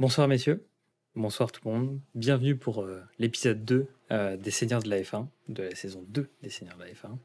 [0.00, 0.66] Bonsoir messieurs,
[1.14, 5.28] bonsoir tout le monde, bienvenue pour euh, l'épisode 2 euh, des Seigneurs de la F1,
[5.46, 7.16] de la saison 2 des Seigneurs de la F1.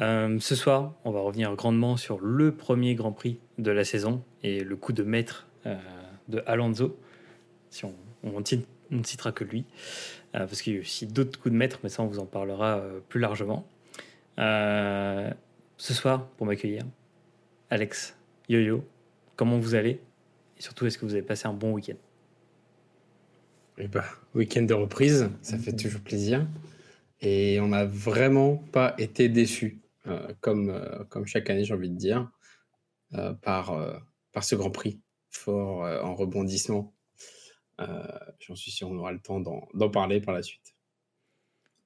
[0.00, 4.24] Euh, ce soir, on va revenir grandement sur le premier Grand Prix de la saison
[4.42, 5.46] et le coup de maître
[6.28, 6.98] de Alonso,
[7.68, 7.92] si on,
[8.24, 9.66] ne citera que lui,
[10.32, 12.82] parce qu'il y a aussi d'autres coups de maître, mais ça on vous en parlera
[13.10, 13.68] plus largement.
[14.38, 15.34] ce
[15.76, 16.82] soir, pour m'accueillir,
[17.68, 18.16] Alex,
[18.48, 18.86] Yo-Yo,
[19.36, 20.00] comment vous allez?
[20.60, 21.96] Et surtout, est-ce que vous avez passé un bon week-end?
[23.78, 26.46] Eh ben, week-end de reprise, ça fait toujours plaisir.
[27.22, 31.88] Et on n'a vraiment pas été déçus, euh, comme, euh, comme chaque année, j'ai envie
[31.88, 32.30] de dire,
[33.14, 33.74] euh, par,
[34.32, 36.92] par ce Grand Prix fort en rebondissement.
[38.40, 40.74] J'en suis sûr, on aura le temps d'en parler par la suite.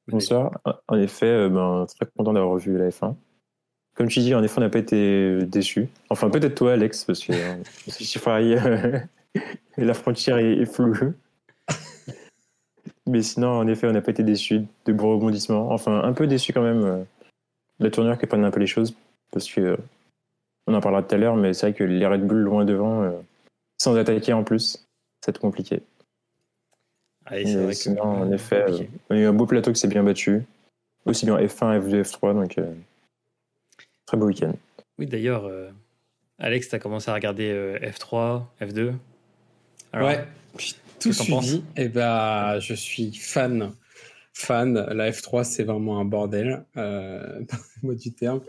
[0.09, 0.51] Bonsoir.
[0.88, 3.15] En effet, ben, très content d'avoir revu la F1.
[3.94, 5.88] Comme tu dis, en effet, on n'a pas été déçus.
[6.10, 9.00] Enfin, peut-être toi, Alex, parce que euh,
[9.76, 11.14] la frontière est, floue.
[13.06, 15.70] Mais sinon, en effet, on n'a pas été déçus de beaux rebondissements.
[15.70, 16.84] Enfin, un peu déçus quand même.
[16.84, 17.04] Euh,
[17.78, 18.95] la tournure qui prenne un peu les choses,
[19.32, 19.76] parce que euh,
[20.66, 23.12] on en parlera tout à l'heure, mais c'est vrai que les Red Bull loin devant,
[23.79, 24.86] sans attaquer en plus,
[25.24, 25.82] c'est compliqué.
[27.26, 27.34] Ah,
[27.73, 28.64] sinon, en effet,
[29.10, 30.45] on a eu un beau plateau qui s'est bien battu,
[31.04, 32.58] aussi bien F1, F2, F3, donc
[34.07, 34.55] Très beau week-end.
[34.99, 35.71] Oui, d'ailleurs, euh,
[36.38, 38.93] Alex, tu as commencé à regarder euh, F3, F2
[39.95, 40.27] Ouais,
[40.99, 41.57] tout suivi.
[41.77, 43.73] Et eh ben, je suis fan.
[44.32, 44.75] Fan.
[44.75, 47.41] La F3, c'est vraiment un bordel, euh,
[47.82, 48.41] du terme.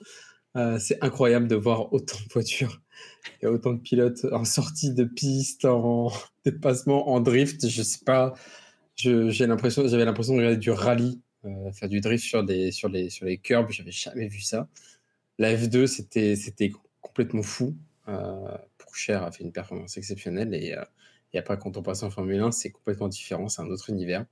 [0.56, 2.81] Euh, c'est incroyable de voir autant de voitures
[3.42, 6.11] et autant de pilotes en sortie de piste, en
[6.45, 7.67] dépassement, en drift.
[7.67, 8.33] Je sais pas.
[8.95, 11.22] J'ai l'impression, j'avais l'impression de regarder du rallye,
[11.73, 13.70] faire du drift sur des, sur les, sur les curbs.
[13.70, 14.67] J'avais jamais vu ça.
[15.38, 17.75] La F2, c'était, c'était complètement fou.
[18.08, 20.83] Euh, pour Cher a fait une performance exceptionnelle et, euh,
[21.33, 24.25] et, après, quand on passe en Formule 1, c'est complètement différent, c'est un autre univers.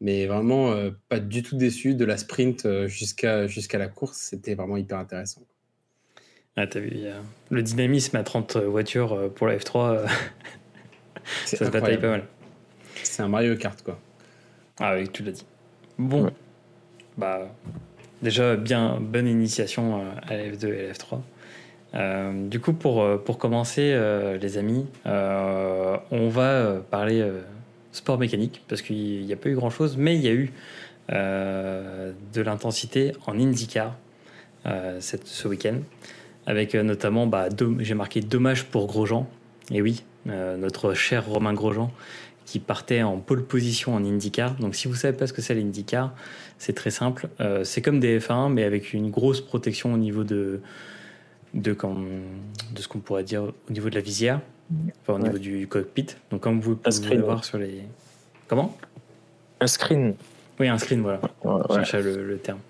[0.00, 4.54] Mais vraiment, euh, pas du tout déçu de la sprint jusqu'à, jusqu'à la course, c'était
[4.54, 5.42] vraiment hyper intéressant.
[6.56, 7.06] Ah, t'as vu,
[7.50, 10.08] le dynamisme à 30 voitures pour la F3,
[11.44, 12.26] ça se bataille pas mal.
[13.02, 14.00] C'est un Mario Kart, quoi.
[14.80, 15.44] Ah oui, tu l'as dit.
[15.98, 16.32] Bon,
[17.16, 17.52] bah,
[18.22, 21.20] Déjà, bien bonne initiation euh, à la F2 et la F3.
[21.94, 23.96] Euh, du coup, pour, euh, pour commencer,
[24.40, 27.24] les amis, on va parler
[27.92, 30.52] sport mécanique parce qu'il n'y a pas eu grand chose, mais il y a eu
[31.10, 33.96] de l'intensité en IndyCar
[35.00, 35.76] ce week-end,
[36.46, 39.26] avec notamment, bah, j'ai marqué dommage pour Grosjean,
[39.70, 41.90] et oui, notre cher Romain Grosjean
[42.48, 44.54] qui partait en pole position en IndyCar.
[44.54, 46.14] Donc si vous savez pas ce que c'est l'IndyCar,
[46.56, 47.28] c'est très simple.
[47.40, 50.62] Euh, c'est comme des F1, mais avec une grosse protection au niveau de,
[51.52, 54.40] de, de ce qu'on pourrait dire au niveau de la visière,
[55.02, 56.06] enfin au niveau du cockpit.
[56.30, 57.82] Donc comme vous pouvez le voir sur les...
[58.46, 58.74] Comment?
[59.60, 60.14] Un screen.
[60.58, 61.20] Oui, un screen, voilà.
[61.44, 62.60] Ouais, le, terme.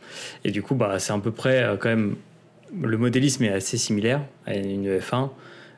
[0.42, 2.16] Et du coup, bah, c'est à peu près euh, quand même...
[2.82, 5.30] Le modélisme est assez similaire à une F1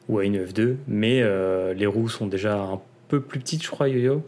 [0.09, 2.81] ou à une F2, mais euh, les roues sont déjà un
[3.11, 4.23] peu plus petites, je crois, Yo-Yo.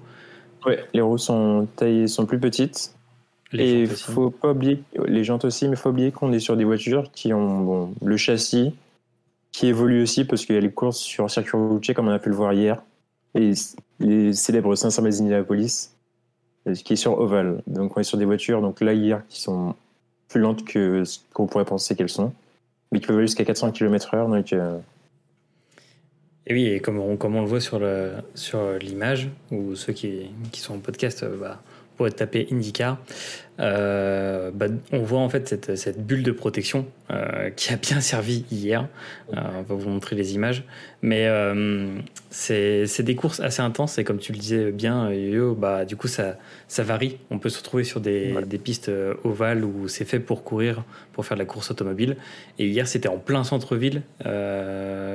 [0.66, 2.94] Ouais, les roues sont taillées, sont plus petites.
[3.52, 6.64] Les et faut pas oublier les jantes aussi, mais faut oublier qu'on est sur des
[6.64, 8.72] voitures qui ont bon, le châssis
[9.52, 12.18] qui évolue aussi parce qu'il y a les courses sur circuit routier comme on a
[12.18, 12.82] pu le voir hier
[13.34, 13.52] et
[14.00, 15.90] les célèbres 500 miles d'Indianapolis
[16.66, 17.62] euh, qui est sur ovale.
[17.66, 19.74] Donc on est sur des voitures donc là hier qui sont
[20.28, 22.32] plus lentes que ce qu'on pourrait penser qu'elles sont,
[22.90, 24.30] mais qui peuvent aller jusqu'à 400 km/h.
[24.30, 24.78] Donc euh,
[26.46, 30.30] et oui, et comme on, comme on le voit sur l'image, sur ou ceux qui,
[30.50, 31.62] qui, sont en podcast euh, bah,
[31.96, 32.98] pourraient taper IndyCar,
[33.60, 38.00] euh, bah, on voit en fait cette, cette bulle de protection euh, qui a bien
[38.00, 38.88] servi hier.
[39.34, 40.64] Euh, on va vous montrer les images.
[41.02, 41.28] Mais
[42.30, 46.08] c'est des courses assez intenses et comme tu le disais bien, Yo, bah, du coup
[46.08, 47.18] ça, ça varie.
[47.30, 48.90] On peut se retrouver sur des, des pistes
[49.24, 52.16] ovales où c'est fait pour courir, pour faire de la course automobile.
[52.58, 54.02] Et hier c'était en plein centre-ville.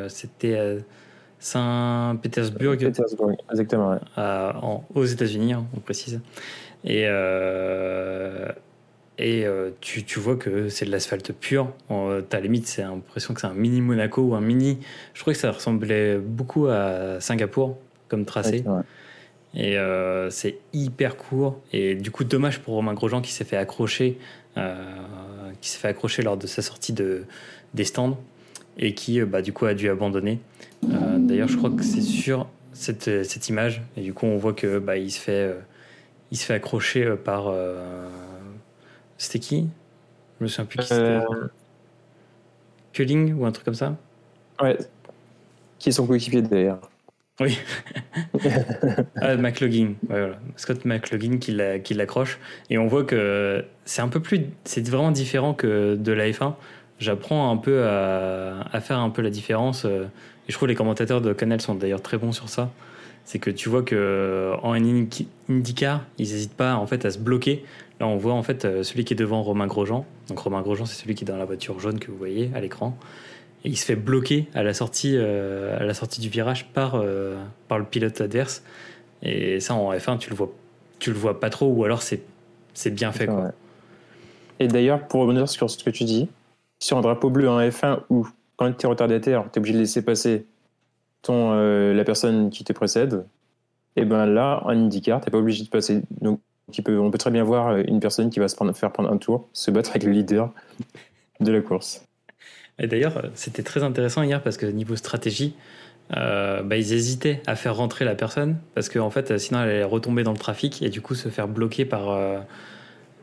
[0.10, 0.78] c'était
[1.40, 2.74] Saint-Pétersbourg.
[3.52, 4.00] exactement.
[4.94, 6.20] aux États-Unis, hein, on précise.
[6.84, 8.48] Et, euh,
[9.18, 11.74] et euh, tu, tu, vois que c'est de l'asphalte pur.
[12.30, 14.80] T'as limite, c'est l'impression que c'est un mini Monaco ou un mini.
[15.14, 18.64] Je crois que ça ressemblait beaucoup à Singapour comme tracé.
[19.54, 21.60] Et euh, c'est hyper court.
[21.74, 24.18] Et du coup, dommage pour Romain Grosjean qui s'est fait accrocher,
[24.56, 27.26] qui s'est fait accrocher lors de sa sortie de,
[27.74, 28.18] des stands
[28.78, 30.40] et qui, bah, du coup, a dû abandonner.
[30.86, 33.82] Euh, d'ailleurs, je crois que c'est sur cette, cette, image.
[33.96, 35.60] Et du coup, on voit que bah, il se fait, euh,
[36.32, 37.54] il se fait accrocher euh, par.
[39.18, 39.68] c'était qui?
[40.40, 41.24] Je me souviens plus qui c'était.
[42.94, 43.96] Culling ou un truc comme ça?
[44.62, 44.78] Ouais.
[45.78, 46.90] Qui est son coéquipier d'ailleurs.
[47.40, 47.60] Oui.
[49.22, 50.40] ah, McLaughlin, voilà.
[50.56, 52.40] Scott McLaughlin qui l'accroche.
[52.72, 54.48] Et on voit que c'est un peu plus.
[54.64, 56.56] C'est vraiment différent que de la F1.
[57.00, 59.86] J'apprends un peu à, à, faire un peu la différence.
[59.86, 60.06] Euh,
[60.48, 62.72] et je trouve que les commentateurs de Canal sont d'ailleurs très bons sur ça.
[63.26, 67.66] C'est que tu vois que en IndyCar, ils n'hésitent pas en fait à se bloquer.
[68.00, 70.06] Là, on voit en fait euh, celui qui est devant Romain Grosjean.
[70.30, 72.62] Donc Romain Grosjean, c'est celui qui est dans la voiture jaune que vous voyez à
[72.62, 72.98] l'écran
[73.64, 76.96] et il se fait bloquer à la sortie, euh, à la sortie du virage par,
[76.96, 77.36] euh,
[77.68, 78.64] par le pilote adverse.
[79.24, 80.52] Et ça, en F1, tu le vois,
[81.00, 82.22] tu le vois pas trop, ou alors c'est,
[82.74, 83.26] c'est bien fait.
[83.26, 83.52] Quoi.
[84.60, 86.30] Et d'ailleurs, pour revenir sur ce que tu dis,
[86.80, 89.80] sur un drapeau bleu en F1 où, quand tu es retardataire, tu es obligé de
[89.80, 90.46] laisser passer
[91.22, 93.26] ton, euh, la personne qui te précède,
[93.96, 96.04] et ben là, en IndyCar, tu pas obligé de passer.
[96.22, 96.40] Donc,
[96.88, 99.50] on peut très bien voir une personne qui va se prendre, faire prendre un tour,
[99.54, 100.54] se battre avec le leader
[101.40, 102.06] de la course.
[102.78, 105.56] Et d'ailleurs, c'était très intéressant hier parce que niveau stratégie,
[106.16, 109.70] euh, bah, ils hésitaient à faire rentrer la personne parce qu'en en fait, sinon elle
[109.70, 112.40] allait retomber dans le trafic et du coup se faire bloquer par, euh,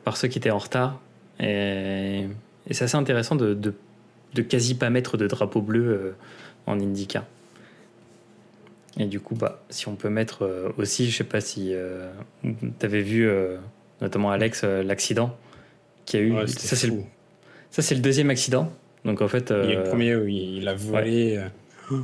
[0.02, 1.00] par ceux qui étaient en retard.
[1.38, 2.26] Et,
[2.72, 6.11] c'est assez intéressant de, de, quasi pas mettre de drapeau bleu euh,
[6.66, 7.26] en Indica.
[8.99, 11.75] Et du coup, bah, si on peut mettre aussi, je sais pas si
[12.43, 13.28] tu avais vu,
[14.00, 15.37] notamment Alex, l'accident
[16.05, 16.32] qui a eu.
[16.46, 17.00] ça, c'est le,
[17.70, 18.72] ça, c'est le deuxième accident.
[19.05, 19.50] Donc en fait.
[19.50, 21.38] il est le euh, premier où il a volé.
[21.90, 21.99] Euh.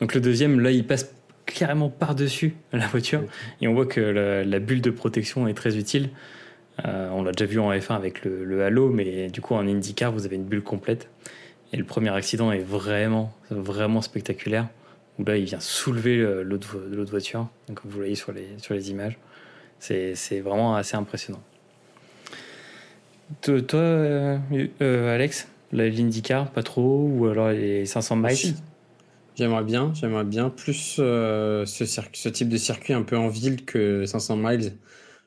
[0.00, 1.12] Donc le deuxième, là, il passe
[1.46, 3.22] carrément par-dessus la voiture
[3.60, 6.10] et on voit que la, bulle de protection est très utile.
[6.84, 10.12] Euh, on l'a déjà vu en F1 avec le, halo, mais du coup en IndyCar,
[10.12, 11.08] vous avez une bulle complète.
[11.72, 14.68] Et le premier accident est vraiment, vraiment spectaculaire.
[15.18, 16.76] Où là, il vient soulever l'autre
[17.10, 19.16] voiture, comme vous voyez sur les, sur les images.
[19.78, 21.42] C'est vraiment assez impressionnant.
[23.42, 24.40] Toi,
[24.80, 28.54] Alex, l'IndyCar, pas trop, ou alors les 500 miles?
[29.36, 33.64] J'aimerais bien, j'aimerais bien plus euh, ce, ce, type de circuit un peu en ville
[33.64, 34.72] que 500 miles.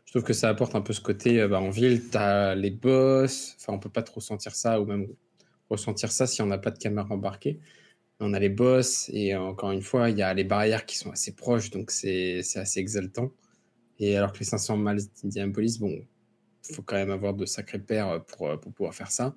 [0.07, 2.56] Je trouve que ça apporte un peu ce côté euh, bah, en ville, tu as
[2.56, 5.07] les boss, enfin on peut pas trop sentir ça ou même
[5.69, 7.59] ressentir ça si on n'a pas de caméra embarquée.
[8.21, 11.12] On a les boss et encore une fois, il y a les barrières qui sont
[11.12, 13.31] assez proches, donc c'est assez exaltant.
[14.00, 17.80] Et alors que les 500 miles d'Indianapolis, bon, il faut quand même avoir de sacrés
[17.80, 19.36] paires pour, pour pouvoir faire ça.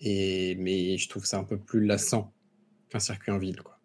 [0.00, 2.32] Et, mais je trouve ça un peu plus lassant
[2.88, 3.60] qu'un circuit en ville.
[3.62, 3.78] Quoi.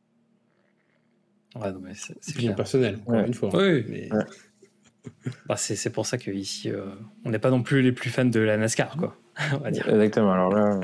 [1.92, 3.50] c'est bien personnel, encore une fois.
[3.54, 4.10] Oui, mais...
[5.48, 6.86] bah, c'est pour ça qu'ici, euh,
[7.26, 8.98] on n'est pas non plus les plus fans de la NASCAR.
[8.98, 9.16] Quoi,
[9.54, 9.88] on va dire.
[9.88, 10.32] Exactement.
[10.32, 10.80] Alors là.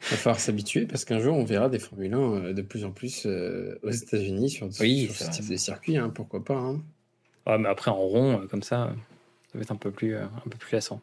[0.00, 2.84] Il va falloir s'habituer parce qu'un jour, on verra des Formule 1 euh, de plus
[2.84, 5.96] en plus euh, aux États-Unis sur, oui, ce type de circuit.
[5.96, 6.80] Hein, pourquoi pas hein.
[7.46, 8.94] ouais, Mais après, en rond, comme ça,
[9.50, 11.00] ça va être un peu plus, un peu plus lassant.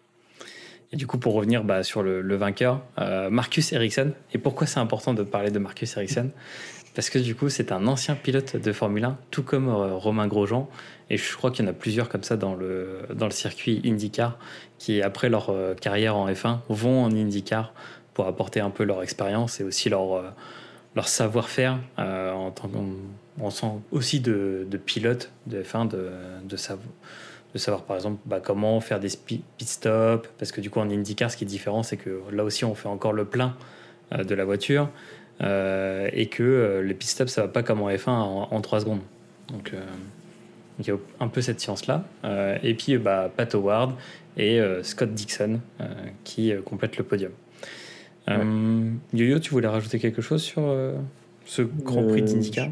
[0.91, 4.13] Et du coup, pour revenir bah, sur le, vainqueur, euh, Marcus Ericsson.
[4.33, 6.31] Et pourquoi c'est important de parler de Marcus Ericsson?
[6.95, 10.27] Parce que du coup, c'est un ancien pilote de Formule 1, tout comme euh, Romain
[10.27, 10.69] Grosjean.
[11.09, 13.81] Et je crois qu'il y en a plusieurs comme ça dans le, dans le circuit
[13.85, 14.39] IndyCar
[14.79, 17.73] qui, après leur euh, carrière en F1, vont en IndyCar
[18.13, 20.33] pour apporter un peu leur expérience et aussi leur,
[20.95, 22.69] leur savoir-faire en tant
[23.49, 26.09] sent aussi de, de pilote de F1, de,
[26.45, 26.55] de
[27.59, 31.31] savoir par exemple bah, comment faire des pit stops, parce que du coup en IndyCar
[31.31, 33.55] ce qui est différent c'est que là aussi on fait encore le plein
[34.13, 34.87] euh, de la voiture euh,
[35.41, 39.01] et que euh, les pit stops ça va pas comme en F1 en, 3 secondes.
[39.49, 39.73] Donc
[40.79, 42.05] il y a un peu cette science là.
[42.63, 43.93] et puis bah, Pat Howard
[44.37, 45.59] et Scott Dixon
[46.23, 47.31] qui complètent le podium.
[48.27, 50.63] Yo-Yo, tu voulais rajouter quelque chose sur
[51.45, 52.69] ce Grand Prix d'IndyCar?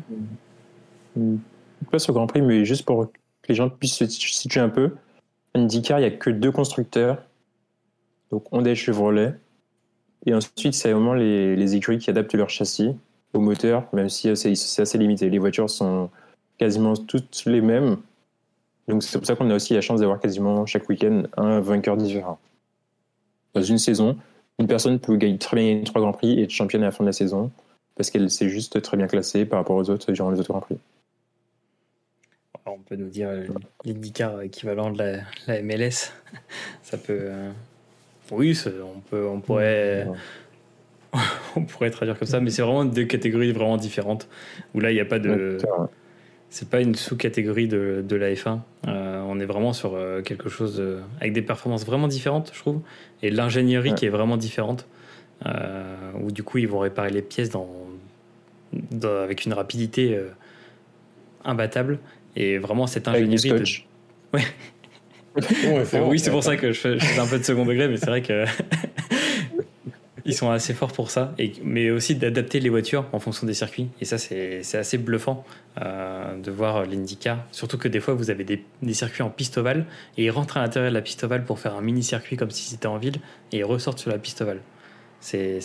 [1.92, 3.18] Pas sur Grand Prix, mais juste pour que
[3.50, 4.92] les gens puissent se situer un peu.
[5.54, 7.24] IndyCar, il n'y a que deux constructeurs,
[8.32, 9.34] donc Honda et Chevrolet.
[10.26, 12.96] Et ensuite, c'est vraiment les, les, écuries qui adaptent leur châssis
[13.34, 15.30] au moteur, même si c'est assez limité.
[15.30, 16.10] Les voitures sont
[16.58, 17.98] quasiment toutes les mêmes.
[18.88, 21.98] Donc c'est pour ça qu'on a aussi la chance d'avoir quasiment chaque week-end un vainqueur
[21.98, 22.40] différent.
[23.54, 24.18] Dans une saison,
[24.60, 27.04] une personne peut gagner très bien trois grands prix et être championne à la fin
[27.04, 27.52] de la saison
[27.96, 30.62] parce qu'elle s'est juste très bien classée par rapport aux autres durant les autres grands
[30.62, 30.78] prix
[32.66, 33.46] on peut nous dire euh,
[33.86, 34.98] l'IndyCar équivalent de
[35.48, 36.12] la, MLS.
[36.82, 37.32] Ça peut.
[38.34, 38.60] Euh, oui,
[38.96, 40.08] on, peut, on, pourrait,
[41.56, 44.28] on pourrait traduire comme ça, mais c'est vraiment deux catégories vraiment différentes.
[44.74, 45.58] Où là, il n'y a pas de.
[46.50, 48.60] C'est pas une sous-catégorie de, de, la F1.
[48.88, 50.84] Euh, on est vraiment sur quelque chose
[51.20, 52.82] avec des performances vraiment différentes, je trouve.
[53.24, 54.88] Et l'ingénierie qui est vraiment différente.
[56.22, 57.68] où du coup, ils vont réparer les pièces dans,
[59.04, 60.16] avec une rapidité
[61.44, 61.98] imbattable
[62.36, 63.50] et vraiment, cette ingénierie.
[63.50, 63.66] De...
[64.34, 64.44] Ouais.
[65.36, 68.22] Oui, c'est pour ça que je fais, un peu de second degré, mais c'est vrai
[68.22, 68.46] que.
[70.26, 73.54] ils sont assez forts pour ça, et, mais aussi d'adapter les voitures en fonction des
[73.54, 73.90] circuits.
[74.00, 75.44] Et ça, c'est assez bluffant
[75.82, 77.46] euh, de voir l'IndyCar.
[77.52, 79.86] Surtout que des fois, vous avez des, des, circuits en piste ovale,
[80.18, 82.70] et ils rentrent à l'intérieur de la piste ovale pour faire un mini-circuit comme si
[82.70, 83.18] c'était en ville,
[83.52, 84.60] et ils ressortent sur la piste ovale.
[85.20, 85.58] C'est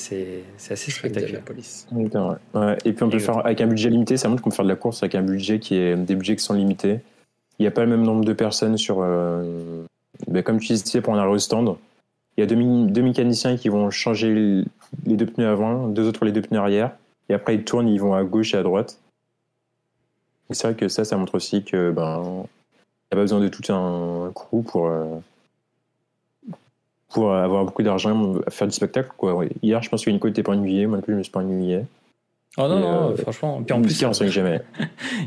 [0.70, 1.42] assez spectaculaire.
[1.90, 2.76] Ouais.
[2.84, 4.70] Et puis on peut faire avec un budget limité, ça montre qu'on peut faire de
[4.70, 7.00] la course avec un budget qui est des budgets qui sont limités.
[7.58, 8.98] Il n'y a pas le même nombre de personnes sur.
[9.00, 9.84] Euh,
[10.26, 11.76] ben, comme tu disais pour un arrêt stand,
[12.36, 14.64] il y a deux, deux, mécaniciens qui vont changer
[15.06, 16.92] les deux pneus avant, deux autres les deux pneus arrière,
[17.28, 18.98] et après ils tournent, ils vont à gauche et à droite.
[20.50, 22.42] C'est vrai que ça, ça montre aussi que ben, il n'y
[23.12, 24.88] a pas besoin de tout un crew pour.
[24.88, 25.18] Euh,
[27.08, 29.10] pour avoir beaucoup d'argent faire du spectacle.
[29.16, 29.46] Quoi.
[29.62, 31.40] Hier, je pense que Nico n'était pas ennuyé, moi non plus, je me suis pas
[31.40, 31.84] ennuyé.
[32.58, 33.62] Oh non, non, euh, franchement.
[33.62, 34.60] Puis en plus, on ne jamais.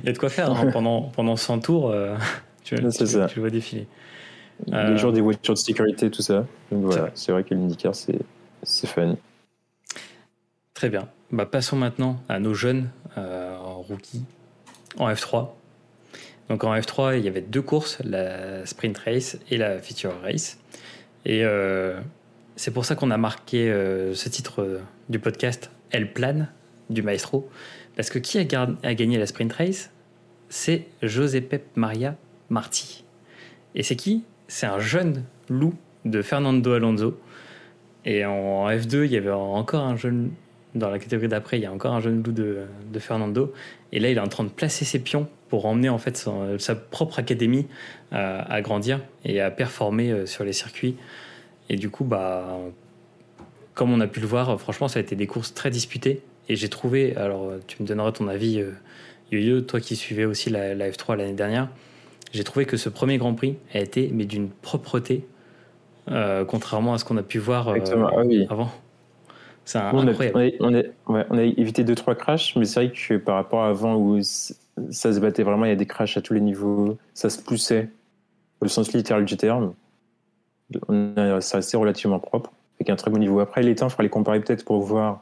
[0.03, 0.51] il y a de quoi faire.
[0.51, 0.69] Hein.
[0.71, 2.15] pendant, pendant 100 tours, euh,
[2.63, 3.87] tu, tu, tu, le vois défiler.
[4.67, 6.45] Les euh, jours des voitures de sécurité, tout ça.
[6.71, 9.15] Donc voilà, c'est vrai que l'IndyCar, c'est fun.
[10.73, 11.07] Très bien.
[11.31, 14.23] Bah, passons maintenant à nos jeunes en rookie
[14.97, 15.49] en F3.
[16.49, 20.59] Donc en F3, il y avait deux courses, la Sprint Race et la Feature Race.
[21.25, 21.99] Et euh,
[22.55, 26.49] c'est pour ça qu'on a marqué euh, ce titre euh, du podcast Elle plane
[26.91, 27.49] du maestro.
[27.95, 29.91] Parce que qui a, gagné la sprint race?
[30.49, 30.87] C'est
[31.49, 32.15] Pep Maria
[32.49, 33.03] Marti.
[33.75, 34.23] Et c'est qui?
[34.47, 35.73] C'est un jeune loup
[36.05, 37.19] de Fernando Alonso.
[38.05, 40.31] Et en F2, il y avait encore un jeune.
[40.73, 43.53] Dans la catégorie d'après, il y a encore un jeune loup de, de, Fernando.
[43.91, 46.25] Et là, il est en train de placer ses pions pour emmener en fait
[46.59, 47.67] sa propre académie
[48.11, 50.95] à grandir et à performer sur les circuits.
[51.69, 52.57] Et du coup, bah,
[53.73, 56.21] comme on a pu le voir, franchement, ça a été des courses très disputées.
[56.51, 58.71] Et j'ai trouvé, alors tu me donneras ton avis, euh,
[59.31, 61.69] Yo-Yo, toi qui suivais aussi la, F3 l'année dernière,
[62.33, 65.25] j'ai trouvé que ce premier Grand Prix a été mais d'une propreté,
[66.09, 68.69] euh, contrairement à ce qu'on a pu voir euh, ah avant.
[69.63, 70.57] C'est incroyable.
[70.59, 73.95] On a, on, a, évité 2-3 crashs, mais c'est vrai que par rapport à avant
[73.95, 77.29] où ça se battait vraiment, il y a des crashs à tous les niveaux, ça
[77.29, 77.87] se poussait,
[78.59, 79.73] au sens littéral du terme
[81.39, 83.39] c'est assez relativement propre, avec un très bon niveau.
[83.39, 85.21] Après, les temps, il faudra les comparer peut-être pour voir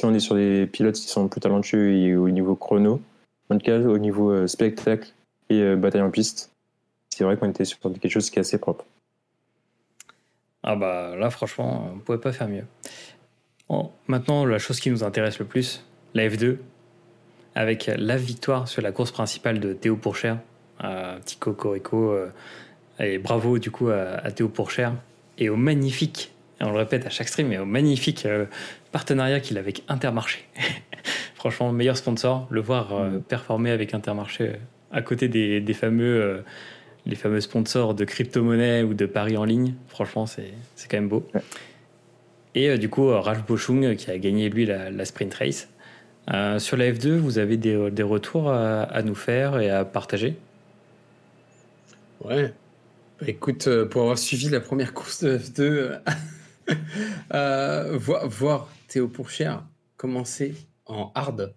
[0.00, 3.02] si on est sur des pilotes qui sont plus talentueux et au niveau chrono.
[3.50, 5.12] En tout cas, au niveau euh, spectacle
[5.50, 6.50] et euh, bataille en piste,
[7.10, 8.86] c'est vrai qu'on était sur quelque chose qui est assez propre.
[10.62, 12.64] Ah bah là, franchement, on ne pouvait pas faire mieux.
[14.06, 16.56] maintenant, la chose qui nous intéresse le plus, la F2,
[17.54, 20.38] avec la victoire sur la course principale de Théo Pourchère,
[20.78, 22.30] petit cocorico euh,
[23.00, 24.94] et bravo du coup à, Théo Pourchère
[25.36, 28.26] et au magnifique, on le répète à chaque stream, mais au magnifique
[28.92, 30.40] partenariat qu'il a avec Intermarché.
[31.34, 33.22] Franchement, meilleur sponsor, le voir euh, mm.
[33.22, 34.56] performer avec Intermarché euh,
[34.92, 36.42] à côté des, des fameux,
[37.06, 39.74] les fameux sponsors de crypto-monnaie ou de paris en ligne.
[39.86, 40.52] Franchement, c'est
[40.90, 41.24] quand même beau.
[42.56, 45.68] Et du coup, Ralph Boschung qui a gagné lui la, sprint race.
[46.58, 50.36] sur la F2, vous avez des, des retours à, à, nous faire et à partager?
[52.24, 52.52] Ouais,
[53.20, 56.00] bah, écoute, euh, pour avoir suivi la première course de F2,
[57.34, 60.54] euh, euh, voir, Théo Pourchère commencer
[60.86, 61.54] en hard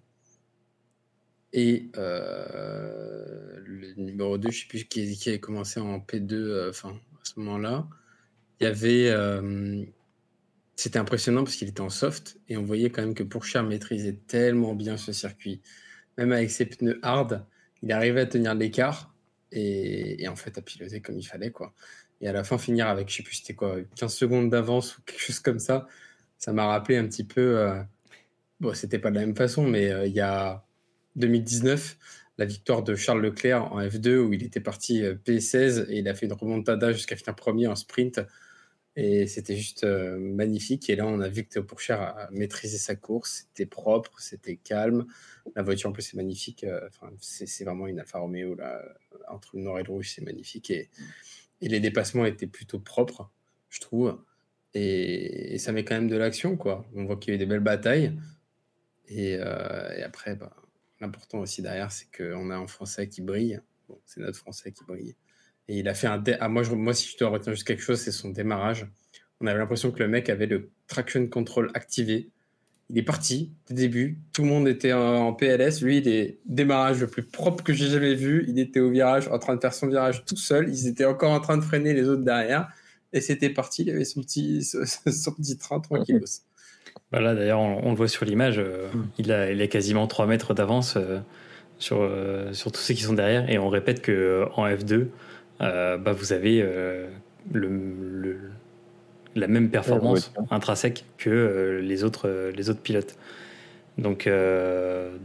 [1.56, 6.90] et le numéro 2, je ne sais plus qui, qui avait commencé en P2 enfin,
[6.90, 7.88] à ce moment-là,
[8.60, 9.12] il y avait.
[10.76, 14.18] c'était impressionnant parce qu'il était en soft et on voyait quand même que Pourchère maîtrisait
[14.28, 15.62] tellement bien ce circuit.
[16.18, 17.46] Même avec ses pneus hard,
[17.84, 19.14] il arrivait à tenir l'écart
[19.52, 21.74] et, en fait à piloter comme il fallait quoi.
[22.24, 25.02] Et à la fin finir avec je sais plus c'était quoi 15 secondes d'avance ou
[25.02, 25.88] quelque chose comme ça,
[26.38, 27.84] ça m'a rappelé un petit peu euh,
[28.62, 30.66] bon c'était pas de la même façon mais euh, il y a
[31.18, 31.98] 2019
[32.38, 36.08] la victoire de Charles Leclerc en F2 où il était parti euh, P16 et il
[36.08, 38.22] a fait une remontada jusqu'à finir premier en sprint
[38.96, 40.88] et c'était juste magnifique.
[40.88, 43.48] Et là, on a vu que Théo Pourchère a maîtrisé sa course.
[43.48, 45.08] C'était propre, c'était calme.
[45.56, 46.64] La voiture, en plus, c'est magnifique.
[46.90, 48.54] Enfin, c'est vraiment une Alfa Romeo.
[48.54, 48.84] Là
[49.28, 50.70] entre le nord et le rouge, c'est magnifique.
[50.72, 50.90] Et,
[51.62, 53.32] et, les dépassements étaient plutôt propres,
[53.70, 54.22] je trouve.
[54.74, 56.86] Et, ça met quand même de l'action, quoi.
[56.96, 58.18] On voit qu'il y a eu des belles batailles.
[59.08, 60.56] Et, euh, après, bah,
[61.00, 63.62] l'important aussi derrière, c'est qu'on a un Français qui brille.
[64.06, 65.16] C'est notre Français qui brille.
[65.68, 66.22] Et il a fait un.
[66.40, 68.88] Ah, moi, moi, si je dois retenir juste quelque chose, c'est son démarrage.
[69.40, 72.32] On avait l'impression que le mec avait le traction control activé
[72.94, 74.20] il est parti début.
[74.34, 75.82] Tout le monde était en, PLS.
[75.82, 78.46] Lui, il est démarrage le plus propre que j'ai jamais vu.
[78.48, 80.70] Il était au virage, en train de faire son virage tout seul.
[80.70, 82.70] Ils étaient encore en train de freiner les autres derrière.
[83.12, 83.82] Et c'était parti.
[83.82, 84.64] Il avait son petit,
[85.08, 86.22] son petit train tranquille.
[87.12, 88.60] Voilà, d'ailleurs, on, le voit sur l'image.
[88.60, 89.08] Euh, mm.
[89.18, 91.18] il, a, il a quasiment 3 mètres d'avance euh,
[91.80, 93.50] sur, euh, sur tous ceux qui sont derrière.
[93.50, 95.08] Et on répète qu'en F2,
[95.60, 96.64] bah, vous avez
[97.52, 98.38] le,
[99.36, 103.16] la même performance intrinsèque que les, autres, les autres pilotes.
[103.98, 104.30] Donc,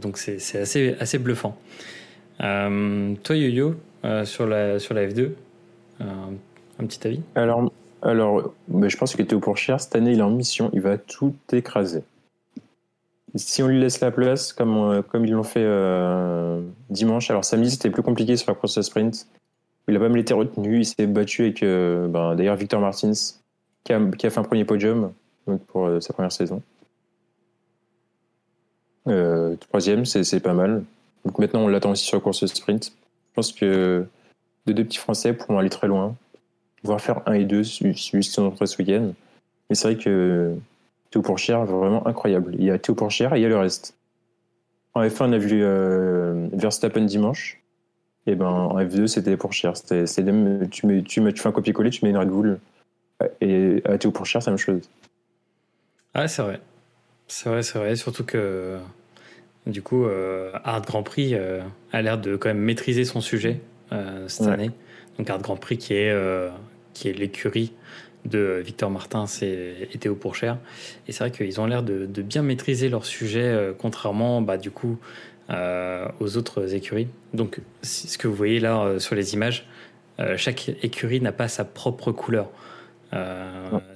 [0.01, 1.57] donc c'est assez, assez bluffant.
[2.39, 3.75] toi, Yo-Yo,
[4.25, 5.29] sur, la, sur la F2,
[6.01, 7.21] un petit avis?
[7.35, 10.97] Alors, alors je pense que Théo Pourchère, cette année, il est en mission, il va
[10.97, 12.03] tout écraser.
[13.35, 17.45] Si on lui laisse la place, comme, euh, comme ils l'ont fait euh, dimanche, alors
[17.45, 19.27] samedi c'était plus compliqué sur la course sprint.
[19.87, 23.11] Il a pas mal été retenu, il s'est battu avec euh, ben, d'ailleurs Victor Martins,
[23.89, 25.11] qui a, qui a, fait un premier podium
[25.67, 26.61] pour sa première saison.
[29.59, 30.83] troisième, c'est pas mal.
[31.25, 32.85] Donc maintenant on l'attend aussi sur la course sprint.
[32.85, 34.05] Je pense que
[34.65, 36.15] de deux petits Français pourront aller très loin
[36.83, 39.11] voire faire un et deux, celui qui sont ce week-end.
[39.69, 40.55] Mais c'est vrai que
[41.11, 42.55] Théo Pourchère, vraiment incroyable.
[42.57, 43.95] Il y a Théo Pourchère et il y a le reste.
[44.93, 47.61] En F1, on a vu euh, Verstappen dimanche.
[48.27, 49.77] Et ben en F2, c'était Pourchère.
[49.77, 50.05] C'était,
[50.69, 52.59] tu, tu, mets, tu fais un copier-coller, tu mets une Red Bull.
[53.41, 54.89] Et à Théo Pourchère, c'est la même chose.
[56.13, 56.59] Ah, c'est vrai.
[57.27, 57.95] C'est vrai, c'est vrai.
[57.95, 58.77] Surtout que
[59.65, 61.61] du coup, euh, Art Grand Prix euh,
[61.91, 63.61] a l'air de quand même maîtriser son sujet
[64.27, 64.71] cette année.
[65.17, 66.15] Donc Art Grand Prix qui est
[66.93, 67.73] qui est l'écurie
[68.25, 70.57] de Victor Martin et Théo Pourchère.
[71.07, 74.71] Et c'est vrai qu'ils ont l'air de, bien maîtriser leur sujet, euh, contrairement bah, du
[74.71, 74.97] coup
[75.49, 77.07] euh, aux autres écuries.
[77.33, 79.67] Donc ce que vous voyez là euh, sur les images,
[80.35, 82.49] chaque écurie n'a pas sa propre couleur.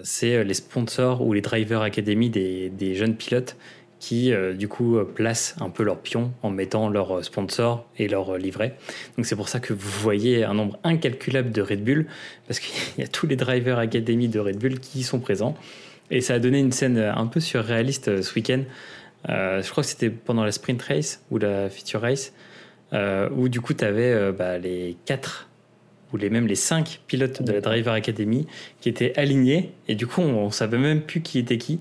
[0.03, 3.55] C'est les sponsors ou les drivers academy des, des jeunes pilotes
[4.03, 7.87] qui euh, du coup euh, placent un peu leur pion en mettant leur euh, sponsor
[7.97, 8.75] et leur livret.
[9.15, 12.07] Donc c'est pour ça que vous voyez un nombre incalculable de Red Bull,
[12.45, 15.55] parce qu'il y a tous les drivers Academy de Red Bull qui sont présents.
[16.11, 18.63] Et ça a donné une scène un peu surréaliste ce week-end.
[19.29, 22.33] je crois que c'était pendant la sprint race ou la feature race,
[22.91, 25.47] où du coup tu avais bah, les quatre
[26.13, 28.47] ou les, même les cinq pilotes de la Driver Academy
[28.79, 31.79] qui étaient alignés, et du coup on, on savait même plus qui était qui.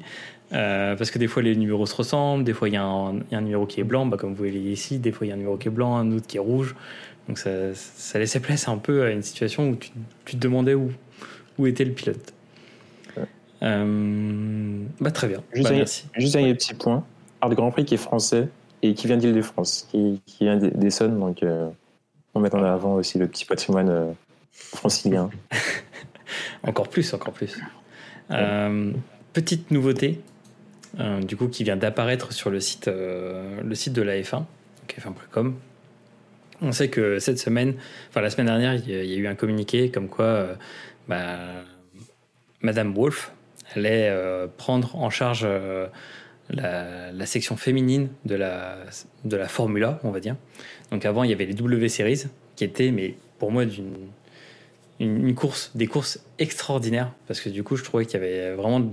[0.53, 3.41] Euh, parce que des fois les numéros se ressemblent, des fois il y, a un
[3.41, 5.39] numéro qui est blanc, bah, comme vous voyez ici, des fois il y a un
[5.39, 6.75] numéro qui est blanc, un autre qui est rouge.
[7.29, 9.91] Donc ça, ça laissait place un peu à une situation où tu,
[10.25, 10.91] tu te demandais où,
[11.59, 12.35] où était le pilote.
[13.63, 15.43] Euh, bah, très bien.
[15.53, 16.05] Juste, bah, un, merci.
[16.17, 17.05] juste un petit point.
[17.41, 18.49] Art Grand Prix qui est français
[18.83, 21.69] et qui vient d'Île-de-France, qui, qui vient d'Essonne, donc euh,
[22.35, 24.13] on met en avant aussi le petit patrimoine euh,
[24.53, 25.31] francilien.
[26.63, 27.59] encore plus, encore plus.
[29.33, 30.21] petite nouveauté,
[31.01, 34.45] euh, du coup, qui vient d'apparaître sur le site, euh, le site de la F1,
[34.89, 35.57] f1.com.
[36.61, 37.75] On sait que cette semaine,
[38.11, 40.55] enfin la semaine dernière, il y a eu un communiqué comme quoi euh,
[41.09, 41.39] bah,
[42.61, 43.33] Madame Wolf
[43.75, 44.15] allait
[44.59, 45.49] prendre en charge
[46.51, 48.77] la, section féminine de la,
[49.25, 50.37] de la Formula, on va dire.
[50.91, 53.97] Donc avant, il y avait les W Series, qui étaient, mais pour moi, d'une
[55.03, 58.91] une, course, des courses extraordinaires, parce que du coup, je trouvais qu'il y avait vraiment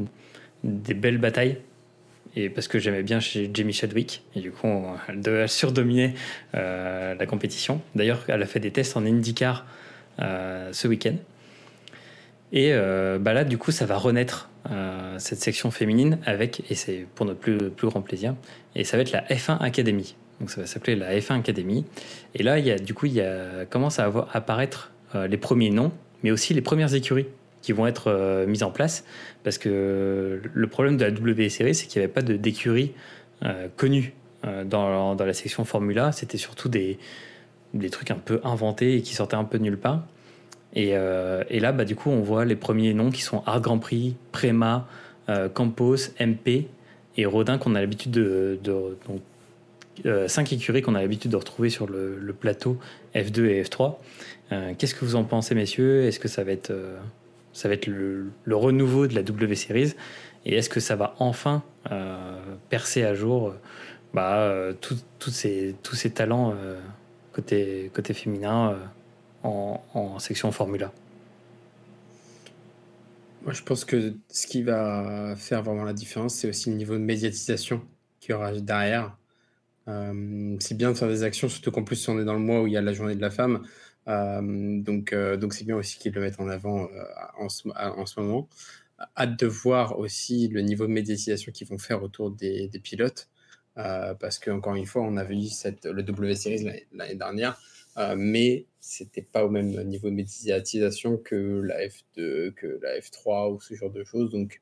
[0.64, 1.58] des belles batailles
[2.36, 4.68] et parce que j'aimais bien chez Jamie Chadwick et du coup
[5.08, 6.14] elle surdominer
[6.56, 7.82] euh, la compétition.
[7.96, 9.66] D'ailleurs, elle a fait des tests en IndyCar
[10.20, 11.16] euh, ce week-end.
[12.52, 14.48] Et euh, bah là, du coup, ça va renaître
[15.18, 18.36] cette section féminine avec, et c'est pour notre plus, plus, grand plaisir,
[18.76, 20.16] et ça va être la F1 Academy.
[20.40, 21.86] Donc ça va s'appeler la F1 Academy.
[22.36, 25.70] Et là, il y a, du coup, il y a, commence à apparaître les premiers
[25.70, 25.92] noms,
[26.24, 27.26] mais aussi les premières écuries
[27.62, 29.04] qui vont être euh, mises en place.
[29.44, 32.94] Parce que le problème de la W Series, c'est qu'il n'y avait pas d'écurie
[33.44, 34.14] euh, connue
[34.46, 36.12] euh, dans, dans, la section Formula.
[36.12, 36.98] C'était surtout des,
[37.74, 40.04] des trucs un peu inventés et qui sortaient un peu de nulle part.
[40.76, 43.80] Et, et là, bah, du coup, on voit les premiers noms qui sont Art Grand
[43.80, 44.88] Prix, Prema,
[45.56, 46.68] Campos, MP
[47.18, 51.88] et Rodin qu'on a l'habitude de, donc, cinq écuries qu'on a l'habitude de retrouver sur
[51.88, 52.78] le, plateau
[53.16, 53.96] F2 et F3.
[54.50, 56.06] Qu'est-ce que vous en pensez, messieurs?
[56.06, 56.72] Est-ce que ça va être
[57.54, 59.94] ça va être le, renouveau de la W Series?
[60.46, 63.54] Et est-ce que ça va enfin euh, percer à jour
[64.14, 64.74] bah, euh,
[65.28, 66.80] ces, tous ces talents euh,
[67.34, 68.78] côté, côté féminin
[69.44, 70.92] en, en, section Formula
[73.44, 76.94] Moi, je pense que ce qui va faire vraiment la différence, c'est aussi le niveau
[76.94, 77.82] de médiatisation
[78.20, 79.18] qu'il y aura derrière.
[79.86, 82.68] c'est bien de faire des actions, surtout qu'en plus, on est dans le mois où
[82.68, 83.64] il y a la journée de la femme.
[84.10, 87.04] Euh, donc, euh, donc c'est bien aussi qu'ils le mettent en avant euh,
[87.38, 88.50] en ce, en, ce, moment.
[89.18, 93.30] Hâte de voir aussi le niveau de médiatisation qu'ils vont faire autour des, pilotes.
[93.76, 97.62] parce que encore une fois, on eu cette, le W Series l'année dernière,
[98.18, 103.62] mais c'était pas au même niveau de médiatisation que la F2, que la F3 ou
[103.62, 104.32] ce genre de choses.
[104.32, 104.62] Donc,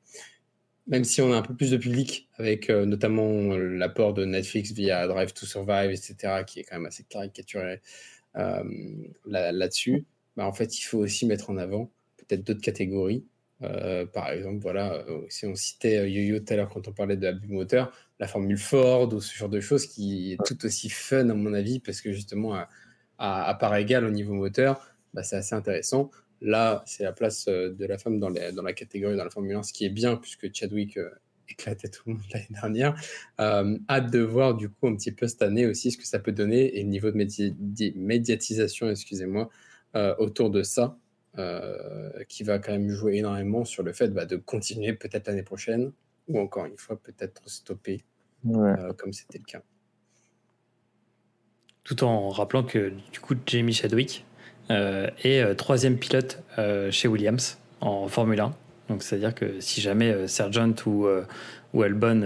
[0.86, 5.08] même si on a un peu plus de public avec notamment l'apport de Netflix via
[5.08, 7.80] Drive to Survive, etc., qui est quand même assez caricaturé
[8.38, 8.62] euh,
[9.26, 13.24] là-dessus, bah, en fait, il faut aussi mettre en avant peut-être d'autres catégories
[14.12, 17.48] par exemple, voilà, si on citait Yo-Yo tout à l'heure quand on parlait de l'abus
[17.48, 21.34] moteur, la formule Ford ou ce genre de choses qui est tout aussi fun à
[21.34, 22.68] mon avis parce que justement à,
[23.18, 26.10] à, part égale au niveau moteur, bah, c'est assez intéressant.
[26.40, 29.64] Là, c'est la place de la femme dans, dans, la catégorie, dans la Formule 1,
[29.64, 30.96] ce qui est bien puisque Chadwick
[31.48, 33.00] éclatait tout le monde l'année dernière.
[33.38, 36.32] hâte de voir du coup un petit peu cette année aussi ce que ça peut
[36.32, 39.48] donner et le niveau de médiatisation, excusez-moi,
[40.18, 40.96] autour de ça.
[42.28, 45.92] qui va quand même jouer énormément sur le fait bah, de continuer peut-être l'année prochaine
[46.28, 48.02] ou encore une fois peut-être stopper
[48.42, 49.62] comme c'était le cas.
[51.88, 54.26] Tout en rappelant que du coup Jamie Chadwick
[54.70, 58.52] euh, est euh, troisième pilote euh, chez Williams en Formule 1.
[58.88, 61.06] Donc c'est-à-dire que si jamais Sergent ou,
[61.74, 62.24] ou Albon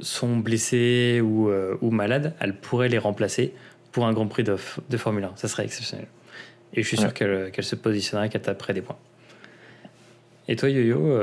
[0.00, 1.50] sont blessés ou,
[1.80, 3.52] ou, malades, elle pourrait les remplacer
[3.90, 4.56] pour un Grand Prix de,
[4.88, 5.32] de Formule 1.
[5.36, 6.06] Ça serait exceptionnel.
[6.74, 8.98] Et je suis sûr qu'elle se positionnerait qu'elle taperait des points.
[10.46, 11.18] Et toi, Yo-Yo,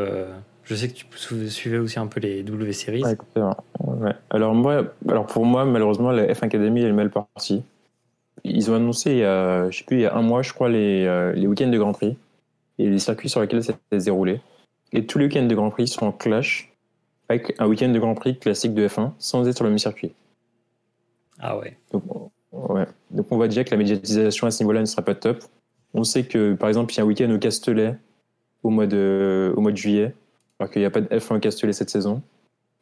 [0.66, 3.04] je sais que tu suivais aussi un peu les W Series.
[3.04, 7.64] Ouais, Alors, moi, alors pour moi, malheureusement, la F1 Academy est mal partie.
[8.44, 10.54] Ils ont annoncé il y a, je sais plus, il y a un mois, je
[10.54, 12.18] crois, les, euh, les week-ends de Grand Prix
[12.80, 14.42] et les circuits sur lesquels ça s'est déroulé.
[14.92, 16.72] Et tous les week-ends de Grand Prix sont en clash
[17.30, 20.14] avec un week-end de Grand Prix classique de F1 sans être sur le même circuit.
[21.40, 21.78] Ah ouais.
[21.92, 22.04] Donc,
[22.52, 22.86] ouais.
[23.12, 25.44] Donc on voit déjà que la médiatisation à ce niveau-là ne sera pas top.
[25.94, 27.96] On sait que, par exemple, il y a un week-end au Castellet
[28.64, 30.14] au mois de, au mois de juillet
[30.60, 32.22] alors qu'il n'y a pas de F1 Castellet cette saison.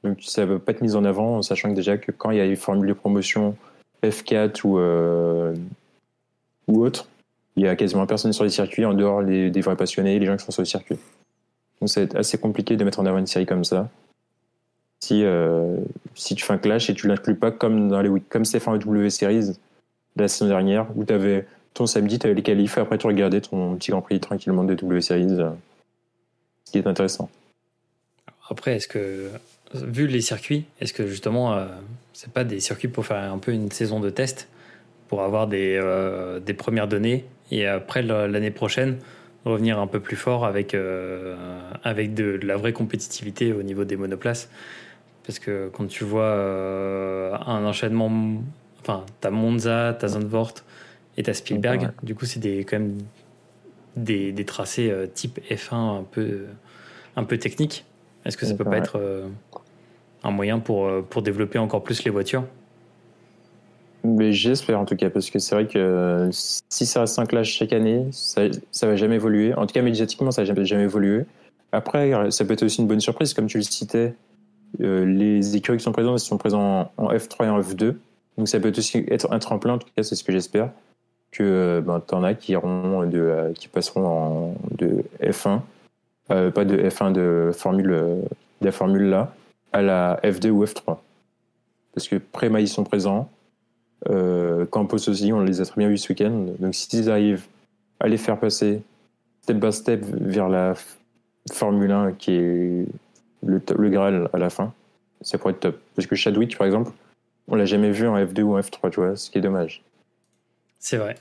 [0.04, 2.38] Donc ça ne va pas être mis en avant, sachant que déjà que quand il
[2.38, 3.56] y a une formule de promotion
[4.04, 5.56] F4 ou, euh,
[6.68, 7.08] ou autre,
[7.56, 10.38] il y a quasiment personne sur les circuits en dehors des, vrais passionnés, les gens
[10.38, 10.98] qui sont sur le circuit.
[11.82, 13.90] Donc être assez compliqué de mettre en avant une série comme ça.
[15.02, 15.78] Si, euh,
[16.16, 19.10] si tu fais un clash et tu l'inclus pas comme dans les comme Stéphane W
[19.10, 19.58] Series
[20.16, 23.42] la saison dernière où tu avais ton samedi, tu avais les qualifs, après tu regardais
[23.42, 25.50] ton petit Grand Prix tranquillement de W Series, euh,
[26.66, 27.30] ce qui est intéressant.
[28.50, 29.32] Après, est-ce que,
[29.74, 31.66] vu les circuits, est-ce que justement, euh,
[32.14, 34.48] c'est pas des circuits pour faire un peu une saison de test,
[35.08, 37.26] pour avoir des, euh, des premières données,
[37.58, 38.98] et après l'année prochaine,
[39.46, 41.36] revenir un peu plus fort avec, euh,
[41.84, 44.50] avec de, la vraie compétitivité au niveau des monoplaces.
[45.26, 46.34] Parce que quand tu vois
[47.48, 48.12] un enchaînement,
[48.82, 50.56] enfin, t'as Monza, t'as Zandvoort
[51.16, 52.98] et t'as Spielberg, du coup, c'est quand même
[53.96, 56.46] des, des tracés type F1 un peu,
[57.16, 57.86] un peu techniques.
[58.26, 59.28] Est-ce que ça peut pas être euh,
[60.24, 62.46] un moyen pour, euh, pour développer encore plus les voitures?
[64.04, 67.50] Mais j'espère en tout cas, parce que c'est vrai que si ça reste un clash
[67.50, 69.54] chaque année, ça, ça va jamais évoluer.
[69.54, 71.26] En tout cas, médiatiquement, ça va jamais, jamais évoluer.
[71.72, 74.14] Après, ça peut être aussi une bonne surprise, comme tu le citais.
[74.82, 77.96] Euh, les écuries qui sont présentes, sont présents en F3 et en F2.
[78.38, 80.70] Donc ça peut aussi être un tremplin, en tout cas, c'est ce que j'espère.
[81.32, 85.62] Que ben, tu en as qui, iront de, qui passeront en, de F1
[86.32, 89.34] euh, pas de F1 de Formule, de la Formule là,
[89.74, 90.98] à la F2 ou F3.
[91.94, 93.30] Parce que Préma, ils sont présents.
[94.10, 96.48] Euh, Campos aussi, on les a très bien vus ce week-end.
[96.60, 97.46] Donc s'ils arrivent
[98.00, 98.82] à les faire passer
[99.44, 100.74] step by step vers la
[101.52, 102.86] Formule 1 qui est
[103.46, 104.74] le, le Graal à la fin,
[105.22, 105.80] ça pourrait être top.
[105.96, 106.92] Parce que Chadwick, par exemple,
[107.48, 109.84] on l'a jamais vu en F2 ou en F3, tu vois, ce qui est dommage.
[110.80, 111.16] C'est vrai.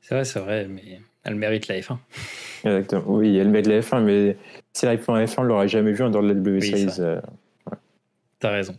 [0.00, 1.96] C'est vrai, c'est vrai, mais elle mérite la F1.
[2.64, 3.04] Exactement.
[3.06, 4.36] Oui, elle mérite la F1, mais
[4.72, 6.60] si elle arrive en F1, on ne l'aurait jamais vu en dehors de la W
[6.60, 7.00] Series.
[7.00, 7.20] Euh,
[8.40, 8.76] T'as raison.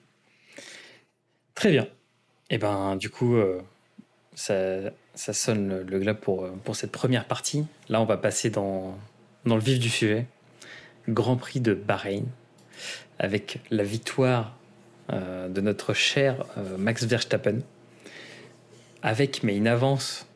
[1.55, 1.87] Très bien.
[2.53, 3.63] Et eh ben, du coup, euh,
[4.35, 4.53] ça,
[5.15, 7.65] ça, sonne le, glas pour, pour cette première partie.
[7.89, 8.95] Là, on va passer dans,
[9.47, 10.27] dans le vif du sujet.
[11.09, 12.25] Grand Prix de Bahreïn,
[13.17, 14.55] avec la victoire
[15.11, 16.45] euh, de notre cher
[16.77, 17.61] Max Verstappen,
[19.01, 20.27] avec mais une avance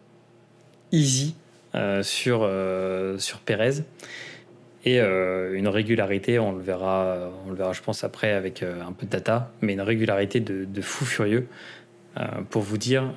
[0.92, 1.36] easy
[1.76, 3.84] euh, sur, euh, sur Pérez.
[4.86, 8.92] Et euh, une régularité, on le, verra, on le verra, je pense, après avec un
[8.94, 11.48] peu de data, mais une régularité de, de fou furieux.
[12.50, 13.14] Pour vous dire,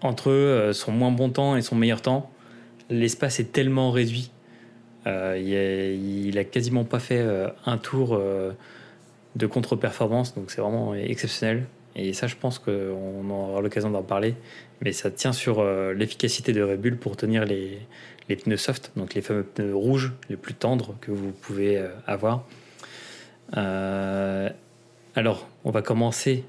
[0.00, 2.30] entre son moins bon temps et son meilleur temps,
[2.90, 4.30] l'espace est tellement réduit.
[5.06, 7.26] il, a, quasiment pas fait
[7.66, 8.20] un tour
[9.36, 11.66] de contre-performance, donc c'est vraiment exceptionnel.
[11.98, 14.36] Et ça, je pense qu'on aura l'occasion d'en parler.
[14.80, 17.80] Mais ça tient sur euh, l'efficacité de Red Bull pour tenir les,
[18.28, 21.88] les, pneus soft, donc les fameux pneus rouges les plus tendres que vous pouvez euh,
[22.06, 22.44] avoir.
[23.56, 24.48] Euh,
[25.16, 26.44] alors, on va commencer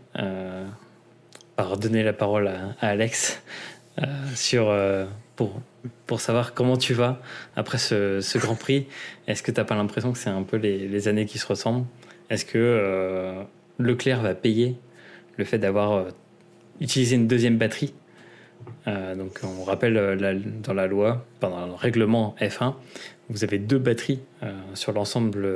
[1.60, 3.44] par donner la parole à, Alex
[4.34, 4.74] sur,
[5.36, 5.62] pour,
[6.08, 7.22] pour savoir comment tu vas
[7.58, 8.88] après ce, ce Grand Prix.
[9.28, 11.46] Est-ce que tu n'as pas l'impression que c'est un peu les, les, années qui se
[11.46, 11.86] ressemblent?
[12.30, 13.44] Est-ce que
[13.78, 14.78] Leclerc va payer
[15.36, 16.04] le fait d'avoir euh,
[16.80, 17.94] utilisé une deuxième batterie?
[18.88, 20.18] Donc on rappelle
[20.64, 22.74] dans la loi, pendant le règlement F1,
[23.30, 24.22] vous avez deux batteries
[24.74, 25.48] sur l'ensemble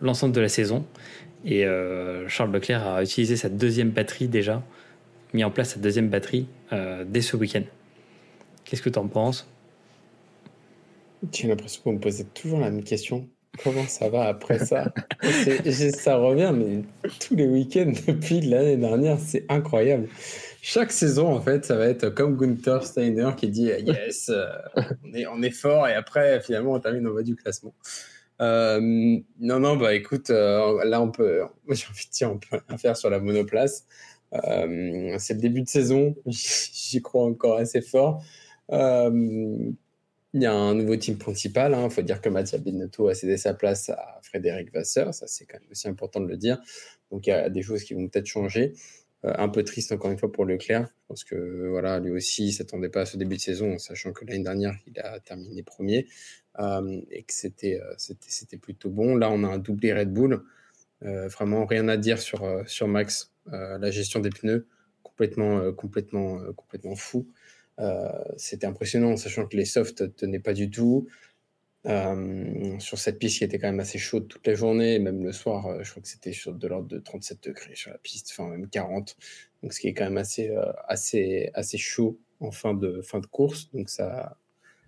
[0.00, 0.86] l'ensemble de la saison.
[1.44, 1.64] Et
[2.26, 4.62] Charles Leclerc a utilisé sa deuxième batterie déjà,
[5.36, 6.48] mis en place sa deuxième batterie
[7.06, 7.62] dès ce week-end.
[8.64, 9.48] Qu'est-ce que tu en penses?
[11.32, 13.28] J'ai l'impression qu'on me posait toujours la même question.
[13.62, 14.92] Comment ça va après ça?
[15.94, 16.82] Ça revient, mais
[17.20, 20.08] tous les week-ends depuis l'année dernière, c'est incroyable.
[20.60, 24.46] Chaque saison, en fait, ça va être comme Gunther Steiner qui dit Yes, euh,
[25.04, 27.74] on, est, on est fort, et après, finalement, on termine en bas du classement.
[28.42, 32.60] Euh, non, non, bah écoute, euh, là, on peut, j'ai envie de dire, on peut
[32.68, 33.86] rien faire sur la monoplace.
[34.32, 38.22] C'est le début de saison, j'y crois encore assez fort.
[38.72, 39.72] Euh,
[40.34, 41.72] il y a un nouveau team principal.
[41.72, 41.90] Il hein.
[41.90, 45.14] faut dire que Mathieu Binotto a cédé sa place à Frédéric Vasseur.
[45.14, 46.58] Ça, c'est quand même aussi important de le dire.
[47.10, 48.74] Donc, il y a des choses qui vont peut-être changer.
[49.24, 50.88] Euh, un peu triste, encore une fois, pour Leclerc.
[50.88, 54.12] Je pense que voilà, lui aussi, il s'attendait pas à ce début de saison, sachant
[54.12, 56.06] que l'année dernière, il a terminé premier
[56.58, 59.16] euh, et que c'était, c'était, plutôt bon.
[59.16, 60.42] Là, on a un doublé Red Bull.
[61.00, 63.32] vraiment, rien à dire sur, sur Max.
[63.52, 64.66] La gestion des pneus,
[65.02, 67.26] complètement, complètement, complètement fou.
[67.78, 71.06] Euh, c'était impressionnant, sachant que les softs tenaient pas du tout.
[71.86, 75.30] Euh, sur cette piste qui était quand même assez chaude toute la journée, même le
[75.30, 78.48] soir, euh, je crois que c'était de l'ordre de 37 degrés sur la piste, enfin
[78.48, 79.16] même 40,
[79.62, 80.52] donc ce qui est quand même assez,
[80.88, 84.36] assez, assez chaud en fin de, fin de course, donc ça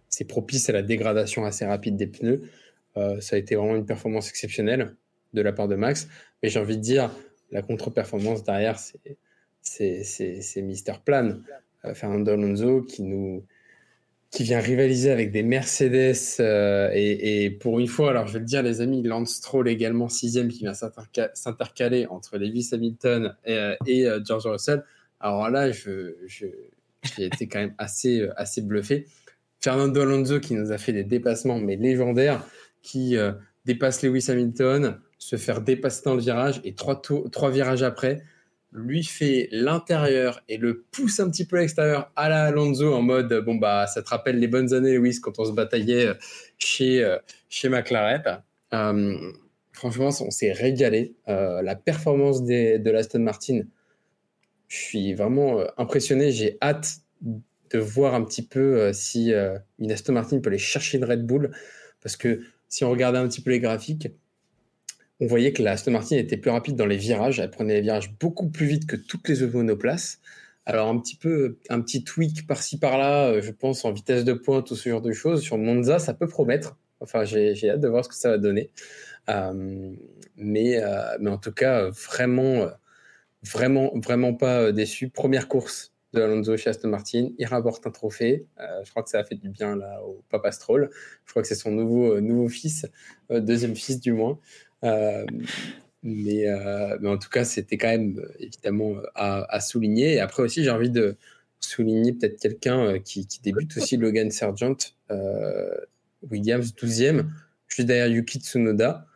[0.09, 2.43] c'est propice à la dégradation assez rapide des pneus.
[3.21, 4.97] ça a été vraiment une performance exceptionnelle
[5.35, 6.09] de la part de Max,
[6.43, 7.13] mais j'ai envie de dire,
[7.51, 8.79] la contre-performance derrière,
[9.61, 11.41] c'est Mister Plan.
[11.85, 13.45] Euh, Fernando Alonso qui nous
[14.31, 18.45] qui vient rivaliser avec des Mercedes euh, et, pour une fois, alors je vais le
[18.45, 24.21] dire les amis, Lance Stroll également sixième qui vient s'intercaler entre Lewis Hamilton et, euh,
[24.23, 24.85] George Russell.
[25.19, 26.53] Alors là, j'ai
[27.17, 29.07] été quand même assez, assez bluffé.
[29.63, 32.47] Fernando Alonso qui nous a fait des dépassements mais légendaires,
[32.83, 33.17] qui
[33.65, 37.01] dépasse Lewis Hamilton, se faire dépasser dans le virage et trois,
[37.31, 38.23] trois virages après,
[38.73, 43.01] lui fait l'intérieur et le pousse un petit peu à l'extérieur à la Alonso en
[43.01, 46.11] mode bon bah ça te rappelle les bonnes années Lewis quand on se bataillait
[46.59, 48.43] chez euh, chez McLaren.
[48.75, 49.33] Euh,
[49.73, 51.15] franchement, on s'est régalé.
[51.29, 53.63] Euh, la performance des, de l'Aston Martin,
[54.69, 56.31] je suis vraiment impressionné.
[56.31, 59.33] J'ai hâte de voir un petit peu si
[59.79, 61.51] une Aston Martin peut aller chercher une Red Bull
[62.03, 64.09] parce que si on regardait un petit peu les graphiques,
[65.21, 67.41] on voyait que la Aston Martin était plus rapide dans les virages.
[67.41, 70.21] Elle prenait les virages beaucoup plus vite que toutes les autres monoplaces.
[70.69, 74.35] Alors un petit peu, un petit tweak par-ci par-là, euh, je pense en vitesse de
[74.35, 75.41] pointe ou ce genre de choses.
[75.43, 76.77] Sur Monza, ça peut promettre.
[77.01, 78.71] Enfin, j'ai hâte de voir ce que ça va donner.
[79.31, 79.95] Euh,
[80.37, 82.69] mais, euh, mais en tout cas, vraiment,
[83.43, 85.09] vraiment, vraiment pas déçu.
[85.09, 87.31] Première course de Alonso chez Aston Martin.
[87.39, 88.47] Il rapporte un trophée.
[88.85, 90.91] je crois que ça a fait du bien là au Papa Stroll.
[91.25, 92.87] Je crois que c'est son nouveau, nouveau fils,
[93.31, 94.39] deuxième fils du moins.
[94.85, 95.25] Euh,
[96.03, 100.15] mais, euh, mais, en tout cas, c'était quand même évidemment à, souligner.
[100.15, 101.17] Et après aussi, j'ai envie de
[101.61, 104.77] souligner peut-être quelqu'un euh, qui, débute aussi, Logan Sargent,
[106.31, 107.25] Williams 12e,
[107.69, 109.07] juste derrière Yuki Tsunoda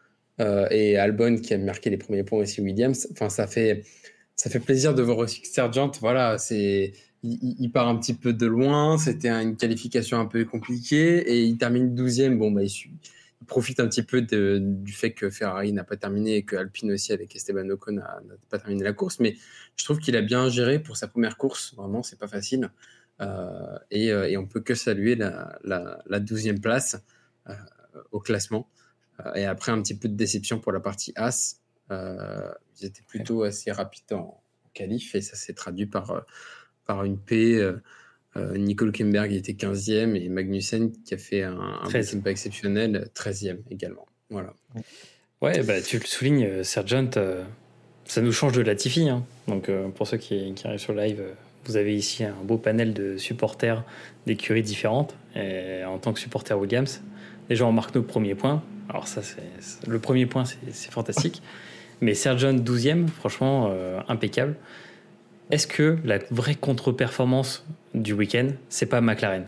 [0.71, 3.09] et Albon qui a marqué les premiers points aussi, Williams.
[3.13, 3.85] Enfin, ça fait,
[4.35, 6.93] ça fait plaisir de voir aussi que Sargent, voilà, c'est.
[7.25, 11.57] Il, part un petit peu de loin, c'était une qualification un peu compliquée et il
[11.57, 12.37] termine 12e.
[12.37, 12.69] Bon, bah, il,
[13.47, 17.13] profite un petit peu du fait que Ferrari n'a pas terminé et que Alpine aussi
[17.13, 19.21] avec Esteban Ocon n'a pas terminé la course.
[19.21, 19.37] Mais
[19.77, 21.75] je trouve qu'il a bien géré pour sa première course.
[21.75, 22.71] Vraiment, c'est pas facile.
[23.21, 26.97] Euh, et, euh, et, on peut que saluer la, la, 12e place
[27.49, 27.55] euh,
[28.11, 28.69] au classement.
[29.35, 31.61] et après, un petit peu de déception pour la partie As.
[31.91, 34.43] ils étaient plutôt assez rapides en,
[34.75, 36.25] qualif et ça s'est traduit par,
[36.85, 37.81] par une paix euh,
[38.37, 44.07] Nicole Kemberg était 15e et Magnussen qui a fait un, un pas exceptionnel, 13e également.
[44.31, 44.55] Voilà.
[45.43, 47.43] Ouais, bah, tu le soulignes, euh, Sergent, euh,
[48.05, 49.09] ça nous change de Latifi.
[49.09, 49.25] Hein.
[49.49, 51.23] Donc pour ceux qui, arrivent sur live,
[51.65, 53.85] vous avez ici un beau panel de supporters
[54.27, 55.17] d'écuries différentes.
[55.35, 57.03] Et en tant que supporter Williams,
[57.49, 58.63] déjà on marque nos premiers points.
[58.89, 59.43] Alors ça, c'est
[59.87, 61.43] le premier point, c'est fantastique.
[62.01, 63.73] Mais Sergent 12e, franchement,
[64.09, 64.57] impeccable.
[65.53, 69.45] Est-ce que la vraie contre-performance du week-end, c'est pas McLaren?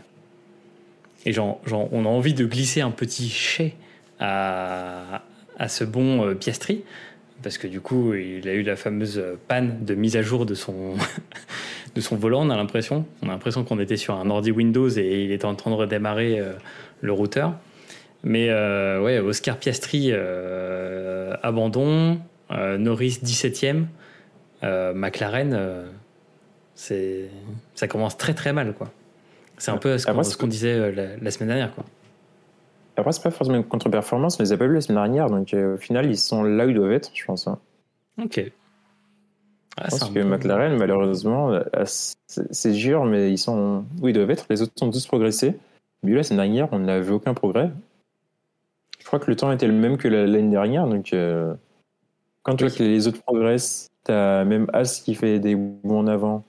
[1.24, 3.74] Et genre, on a envie de glisser un petit chais
[4.20, 5.22] à,
[5.58, 6.84] à ce bon euh, Piastri,
[7.42, 10.54] parce que du coup, il a eu la fameuse panne de mise à jour de
[10.54, 10.98] son,
[12.12, 13.06] volant, on a l'impression.
[13.22, 15.76] On a l'impression qu'on était sur un ordi Windows et il était en train de
[15.76, 16.52] redémarrer euh,
[17.00, 17.54] le routeur.
[18.24, 20.12] Mais euh, Oscar Piastri,
[21.42, 22.20] abandon.
[22.78, 23.86] Norris 17e.
[24.94, 25.84] McLaren
[26.74, 27.28] C'est,
[27.74, 28.90] ça commence très très mal, quoi.
[29.58, 31.84] C'est un peu ce qu'on, disait euh, la, semaine dernière, quoi.
[32.96, 35.52] Après, c'est pas forcément une contre-performance, mais ils n'ont pas vu la semaine dernière, donc
[35.54, 37.46] au final, ils sont là où ils doivent être, je pense.
[37.48, 37.58] Hein.
[38.22, 38.40] Ok.
[39.76, 44.46] Ah, Parce que McLaren, malheureusement, c'est dur, mais ils sont où ils doivent être.
[44.48, 45.56] Les autres sont tous progressés.
[46.04, 47.72] Mais la semaine dernière, on n'a vu aucun progrès.
[49.00, 51.54] Je crois que le temps était le même que l'année dernière, donc euh,
[52.42, 56.06] quand tu vois que les autres progressent, t'as même As qui fait des bons en
[56.06, 56.44] avant.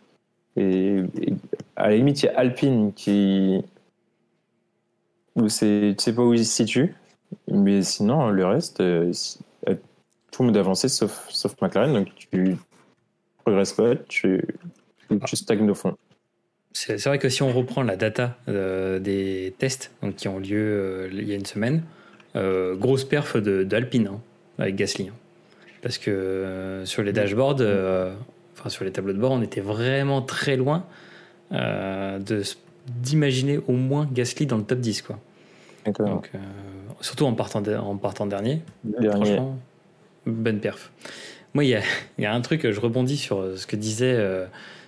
[0.58, 1.02] Et,
[1.76, 3.62] à la limite, il y a Alpine qui.
[5.36, 6.96] Où tu sais pas où il se situe.
[7.52, 9.12] Mais sinon, le reste, euh,
[9.68, 9.76] euh,
[10.32, 11.94] tout le monde avancé sauf, sauf McLaren.
[11.94, 12.56] Donc tu
[13.44, 14.42] progresses pas, tu,
[15.26, 15.98] tu stagnes au fond.
[16.72, 21.10] C'est vrai que si on reprend la data euh, des tests donc, qui ont lieu
[21.12, 21.84] il y a une semaine,
[22.36, 24.22] grosse perf d'Alpine hein,
[24.58, 25.10] avec Gasly.
[25.10, 25.14] Hein.
[25.86, 28.12] Parce que euh, sur les dashboards, euh,
[28.54, 30.84] enfin sur les tableaux de bord, on était vraiment très loin
[31.52, 32.18] euh,
[32.88, 35.04] d'imaginer au moins Gasly dans le top 10.
[35.04, 35.20] Quoi.
[36.00, 36.32] Donc,
[37.02, 38.64] surtout en partant, en partant dernier.
[39.00, 39.60] Franchement,
[40.26, 40.92] bonne perf.
[41.54, 41.82] Moi, il y a,
[42.18, 44.16] y a, un truc, je rebondis sur ce que disait,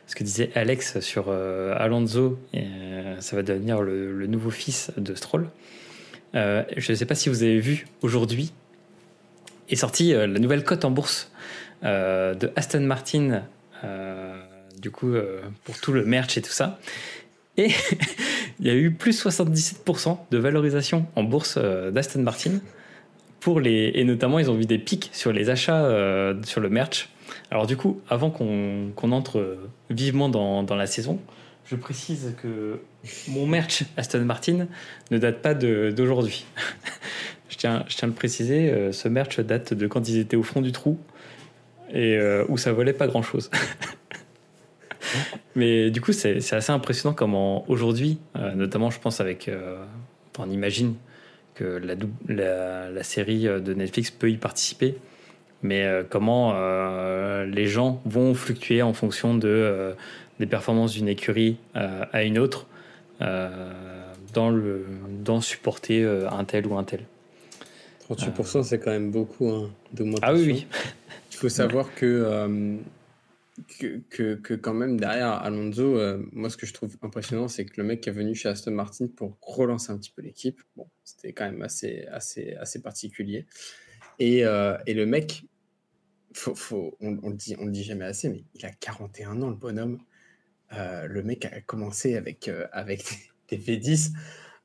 [0.07, 2.39] ce que disait Alex sur Alonso.
[2.55, 2.65] Et,
[3.19, 5.47] ça va devenir le, le, nouveau fils de Stroll.
[6.33, 8.51] je ne sais pas si vous avez vu aujourd'hui
[9.69, 11.31] est sortie euh, la nouvelle cote en bourse
[11.83, 13.43] euh, de Aston Martin,
[13.83, 14.41] euh,
[14.79, 15.13] du coup,
[15.63, 16.79] pour tout le merch et tout ça.
[17.57, 17.69] Et
[18.59, 22.59] il y a eu plus 77% de valorisation en bourse d'Aston Martin.
[23.39, 25.87] Pour les, et notamment, ils ont vu des pics sur les achats
[26.43, 27.09] sur le merch.
[27.51, 29.57] Alors du coup, avant qu'on entre
[29.89, 31.19] vivement dans, dans, la saison,
[31.65, 32.79] je précise que
[33.27, 34.67] mon merch Aston Martin
[35.11, 36.45] ne date pas d'aujourd'hui.
[37.49, 40.35] je, tiens, je tiens à le préciser, euh, ce merch date de quand ils étaient
[40.35, 40.97] au fond du trou
[41.91, 43.49] et euh, où ça volait pas grand-chose.
[45.55, 49.49] Mais du coup, c'est assez impressionnant comment aujourd'hui, euh, notamment je pense avec...
[50.37, 50.95] on imagine
[51.55, 51.81] que
[52.27, 54.95] la, série de Netflix peut y participer,
[55.63, 56.53] mais comment
[57.45, 59.95] les gens vont fluctuer en fonction de,
[60.39, 62.67] des performances d'une écurie à une autre
[64.35, 66.99] dans supporter un tel ou un tel.
[68.09, 69.71] 38%, c'est quand même beaucoup hein,
[70.21, 70.67] Ah oui, oui.
[71.31, 72.77] Il faut savoir euh,
[73.79, 77.65] que, que, que, quand même derrière Alonso, euh, moi ce que je trouve impressionnant, c'est
[77.65, 80.61] que le mec qui est venu chez Aston Martin pour relancer un petit peu l'équipe,
[80.75, 83.45] bon, c'était quand même assez, assez, assez particulier.
[84.19, 85.43] Et, euh, et le mec,
[86.33, 89.41] faut, faut, on, on, le dit, on le dit jamais assez, mais il a 41
[89.41, 89.99] ans, le bonhomme.
[90.71, 93.03] le mec a commencé avec, avec
[93.49, 94.13] des V10.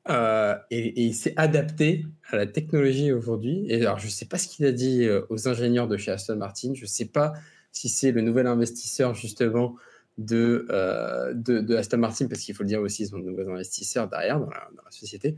[0.09, 3.65] Euh, et, il s'est adapté à la technologie aujourd'hui.
[3.69, 6.11] Et alors, je ne sais pas ce qu'il a dit euh, aux ingénieurs de chez
[6.11, 6.73] Aston Martin.
[6.73, 7.33] Je ne sais pas
[7.71, 9.75] si c'est le nouvel investisseur justement
[10.17, 13.49] de, euh, de, Aston Martin, parce qu'il faut le dire aussi, ils ont de nouveaux
[13.49, 15.35] investisseurs derrière dans la, société.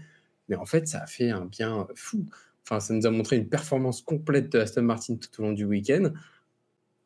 [0.49, 2.25] Mais en fait, ça a fait un bien fou.
[2.63, 5.65] Enfin, ça nous a montré une performance complète de Aston Martin tout au long du
[5.65, 6.11] week-end.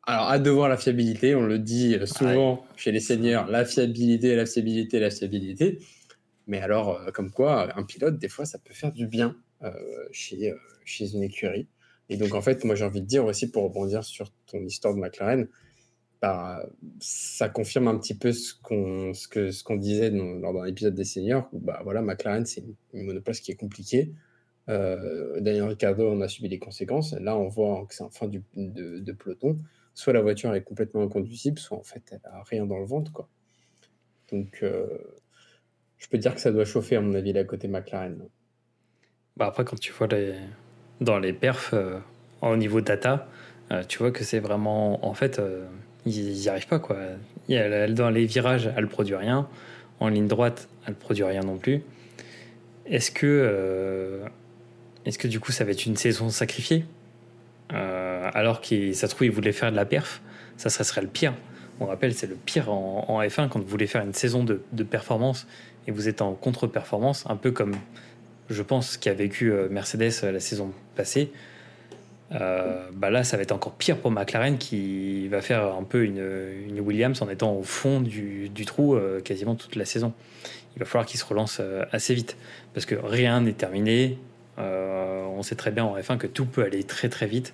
[0.04, 1.34] Alors, hâte de voir la fiabilité.
[1.34, 5.78] On le dit souvent chez les seigneurs, la fiabilité, la fiabilité, la fiabilité.
[6.50, 9.72] Mais alors, euh, comme quoi, un pilote, des fois, ça peut faire du bien euh,
[10.10, 11.68] chez, euh, chez une écurie.
[12.08, 14.92] Et donc, en fait, moi, j'ai envie de dire aussi, pour rebondir sur ton histoire
[14.92, 15.48] de McLaren,
[16.20, 20.64] bah, ça confirme un petit peu ce qu'on ce que, ce qu'on disait lors d'un
[20.64, 24.12] épisode des seniors, où bah, voilà, McLaren, c'est une, monoplace qui est compliquée.
[24.66, 27.12] Daniel Ricciardo en a subi les conséquences.
[27.14, 29.58] Là, on voit que c'est en fin du, de, peloton.
[29.94, 33.12] Soit la voiture est complètement inconduisible, soit en fait, elle a rien dans le ventre.
[33.12, 33.28] Quoi.
[34.30, 34.64] Donc,
[36.00, 38.18] je peux dire que ça doit chauffer, à mon avis, là, côté McLaren.
[39.36, 40.34] Bah après, quand tu vois les...
[41.00, 41.98] dans les perfs euh,
[42.42, 43.28] au niveau data,
[43.70, 45.06] euh, tu vois que c'est vraiment.
[45.06, 45.66] En fait, euh,
[46.06, 46.78] ils n'y arrivent pas.
[46.78, 46.96] Quoi.
[47.48, 49.46] dans les virages, elle ne produit rien.
[50.00, 51.82] En ligne droite, elle ne produit rien non plus.
[52.86, 54.22] Est-ce que,
[55.04, 56.86] est-ce que du coup, ça va être une saison sacrifiée?
[57.68, 60.22] Alors que ça se trouve, ils voulaient faire de la perf,
[60.56, 61.34] ça, serait le pire.
[61.80, 64.82] On rappelle, c'est le pire en, F1 quand vous voulez faire une saison de, de
[64.82, 65.46] performance
[65.86, 67.74] et vous êtes en contre-performance, un peu comme
[68.50, 71.30] je pense qu'a vécu euh, Mercedes euh, la saison passée.
[72.32, 76.04] Euh, bah là, ça va être encore pire pour McLaren qui va faire un peu
[76.04, 80.12] une, Williams en étant au fond du, trou quasiment toute la saison.
[80.76, 82.36] Il va falloir qu'il se relance assez vite
[82.72, 84.16] parce que rien n'est terminé.
[84.58, 87.52] on sait très bien en F1 que tout peut aller très très vite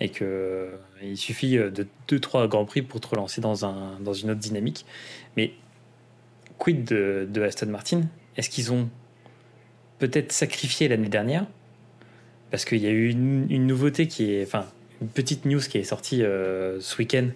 [0.00, 0.70] et que
[1.02, 4.86] il suffit de 2-3 grands prix pour te relancer dans, un, dans une autre dynamique.
[5.36, 5.52] Mais
[6.58, 8.02] quid de, Aston Martin?
[8.36, 8.88] Est-ce qu'ils ont
[9.98, 11.46] peut-être sacrifié l'année dernière?
[12.50, 14.42] Parce qu'il y a eu une, nouveauté qui est.
[14.42, 14.66] Enfin,
[15.02, 17.28] une petite news qui est sortie euh, ce week-end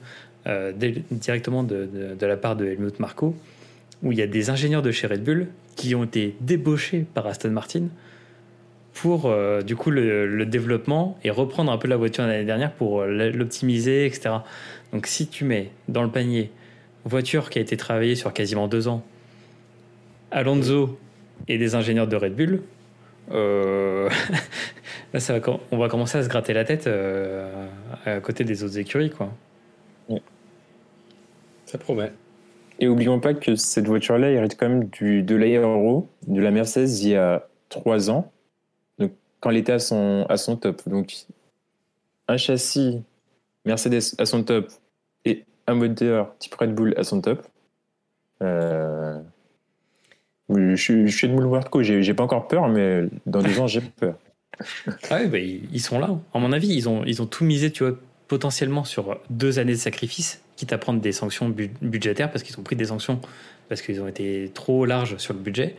[1.10, 3.36] directement de, la part de Helmut Marko,
[4.02, 7.26] où il y a des ingénieurs de chez Red Bull qui ont été débauchés par
[7.26, 7.88] Aston Martin
[8.94, 9.30] pour
[9.62, 14.36] du coup le, développement et reprendre un peu la voiture l'année dernière pour l'optimiser, etc.
[14.92, 16.50] Donc si tu mets dans le panier
[17.04, 19.02] voiture qui a été travaillée sur quasiment deux ans,
[20.30, 20.98] Alonso
[21.48, 22.62] et des ingénieurs de Red Bull,
[23.30, 24.08] euh,
[25.12, 27.68] là, ça va, on va commencer à se gratter la tête euh,
[28.04, 29.10] à côté des autres écuries.
[29.10, 29.32] Quoi.
[31.66, 32.12] Ça promet.
[32.80, 37.02] Et oublions pas que cette voiture-là hérite quand même du, de l'aéro, de la Mercedes
[37.02, 38.32] il y a trois ans,
[38.98, 40.88] donc, quand elle était à son, à son top.
[40.88, 41.14] Donc,
[42.26, 43.02] un châssis
[43.64, 44.70] Mercedes à son top
[45.70, 47.46] un moteur type Red Bull à son top.
[48.42, 49.18] Euh,
[50.48, 54.16] je, je, suis de moule j'ai pas encore peur, mais dans deux ans, j'ai peur.
[55.10, 56.10] ah oui, bah, ils sont là.
[56.34, 57.96] À mon avis, ils ont, ils ont tout misé, tu vois,
[58.28, 62.62] potentiellement sur deux années de sacrifice, quitte à prendre des sanctions budgétaires, parce qu'ils ont
[62.62, 63.20] pris des sanctions
[63.68, 65.76] parce qu'ils ont été trop larges sur le budget.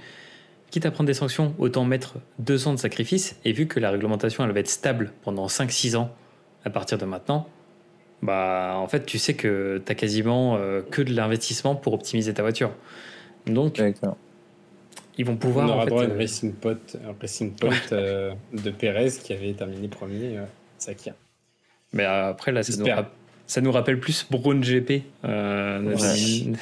[0.69, 3.91] Quitte à prendre des sanctions, autant mettre deux ans de sacrifice, et vu que la
[3.91, 6.15] réglementation, elle va être stable pendant 5-6 ans
[6.63, 7.49] à partir de maintenant,
[8.21, 12.33] bah en fait tu sais que tu as quasiment euh, que de l'investissement pour optimiser
[12.33, 12.71] ta voiture.
[13.47, 13.81] Donc
[15.17, 15.67] ils vont pouvoir.
[15.69, 19.33] On aura droit à une euh, Racing Pot, un Racing Pot euh, de Perez qui
[19.33, 20.39] avait terminé premier,
[20.77, 21.15] Sakia.
[21.93, 22.85] Mais après là, ça nous,
[23.47, 26.53] ça nous, rappelle plus Brown GP de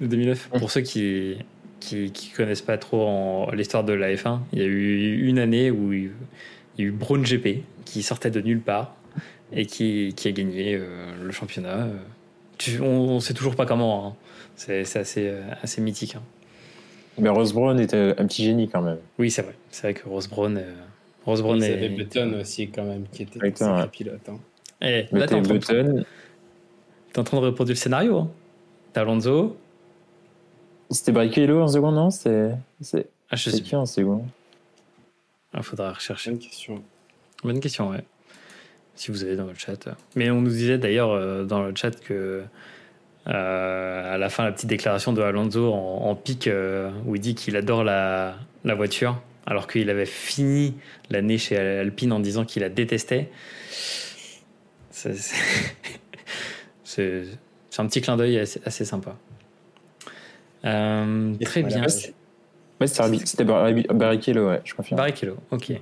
[0.00, 0.48] 2009.
[0.58, 1.38] Pour ceux qui
[1.80, 5.70] qui, qui connaissent pas trop l'histoire de la F1, il y a eu une année
[5.70, 6.10] où il
[6.78, 8.94] y a eu Brown GP qui sortait de nulle part
[9.52, 11.88] et qui, qui a gagné euh, le championnat.
[12.80, 14.08] on ne sait toujours pas comment.
[14.08, 14.14] Hein.
[14.56, 16.16] C'est assez, euh, assez mythique.
[16.16, 16.22] Hein.
[17.18, 18.98] Mais Rose Brown était un petit génie quand même.
[19.18, 19.54] Oui, c'est vrai.
[19.70, 20.56] C'est vrai que Rose Brown.
[20.56, 20.74] Euh,
[21.24, 23.88] Rose Brown Il y avait Button aussi quand même qui était un ouais.
[23.88, 24.28] pilote.
[24.28, 24.38] Hein.
[24.82, 26.04] Et eh, là, t'es en, Button...
[27.14, 28.18] es en train de reproduire le scénario.
[28.18, 28.30] Hein.
[28.92, 29.56] T'as Alonso.
[30.90, 32.10] C'était Barrichello en seconde, non?
[32.10, 32.52] C'est
[33.30, 34.24] ah, qui en seconde?
[35.54, 36.30] Il ah, faudra rechercher.
[36.30, 36.82] Bonne question.
[37.42, 38.04] Bonne question, ouais
[38.94, 39.88] si vous avez dans le chat.
[40.14, 42.44] Mais on nous disait d'ailleurs euh, dans le chat que
[43.26, 47.34] euh, à la fin, la petite déclaration de Alonso en, pic euh, où il dit
[47.34, 50.74] qu'il adore la, la, voiture, alors qu'il avait fini
[51.10, 53.30] l'année chez Alpine en disant qu'il la détestait.
[54.90, 55.10] C'est
[57.78, 59.16] un petit clin d'œil assez, sympa.
[60.62, 61.86] très bien.
[61.88, 64.98] C'était Barrichello, ouais, je confirme.
[64.98, 65.72] Barrichello, ok.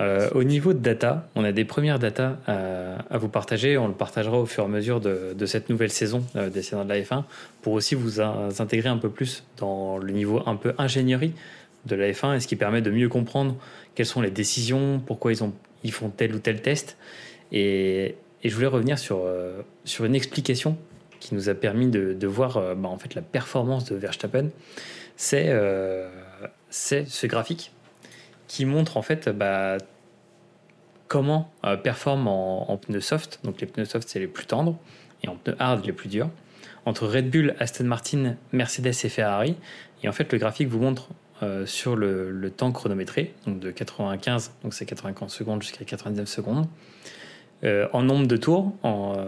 [0.00, 3.78] Euh, au niveau de data, on a des premières data à, vous partager.
[3.78, 6.84] On le partagera au fur et à mesure de, cette nouvelle saison euh, des saisons
[6.84, 7.24] de la F1
[7.62, 11.32] pour aussi vous intégrer un peu plus dans le niveau un peu ingénierie
[11.86, 13.56] de la F1 et ce qui permet de mieux comprendre
[13.94, 15.52] quelles sont les décisions, pourquoi ils, ont,
[15.84, 16.96] ils font tel ou tel test.
[17.52, 20.76] Et, je voulais revenir sur, euh, sur une explication
[21.18, 24.50] qui nous a permis de, voir bah, en fait la performance de Verstappen.
[25.16, 25.48] C'est
[26.68, 27.72] ce graphique
[28.54, 29.78] qui montre en fait bah,
[31.08, 33.40] comment euh, performe en, pneus soft.
[33.42, 34.78] Donc les pneus soft, c'est les plus tendres,
[35.24, 36.30] et en pneus hard, les plus durs.
[36.86, 39.56] Entre Red Bull, Aston Martin, Mercedes et Ferrari.
[40.04, 41.08] Et en fait, le graphique vous montre
[41.42, 46.68] euh, sur le, temps chronométré, donc de 95, donc c'est 95 secondes jusqu'à 99 secondes,
[47.64, 48.72] euh, en nombre de tours.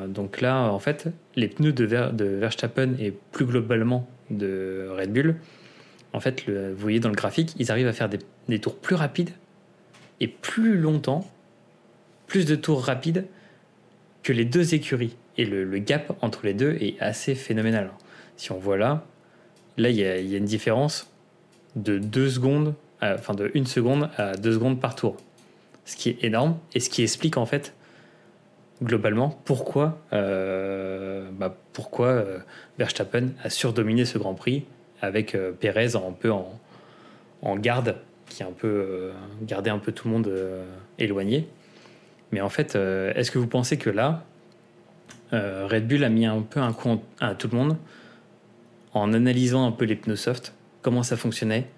[0.06, 5.34] donc là, en fait, les pneus de, de Verstappen et plus globalement de Red Bull
[6.16, 8.18] en fait, vous voyez dans le graphique, ils arrivent à faire des,
[8.60, 9.30] tours plus rapides
[10.20, 11.28] et plus longtemps,
[12.26, 13.26] plus de tours rapides
[14.22, 15.16] que les deux écuries.
[15.38, 17.90] Et le, gap entre les deux est assez phénoménal.
[18.36, 19.04] Si on voit là,
[19.76, 21.10] là, il y a, une différence
[21.74, 25.16] de 2 secondes, enfin de 1 seconde à 2 secondes par tour.
[25.84, 27.74] Ce qui est énorme et ce qui explique en fait
[28.82, 31.56] globalement pourquoi, euh, bah,
[32.00, 32.38] euh,
[32.78, 34.64] Verstappen a surdominé ce Grand Prix
[35.00, 37.96] avec euh, Pérez un peu en, garde,
[38.28, 39.12] qui a un peu euh,
[39.42, 40.64] gardé un peu tout le monde euh,
[40.98, 41.48] éloigné.
[42.32, 44.24] Mais en fait, est-ce que vous pensez que là,
[45.30, 47.76] Red Bull a mis un peu un coup à tout le monde
[48.94, 50.52] en analysant un peu les pneus soft,
[50.82, 51.68] comment ça fonctionnait,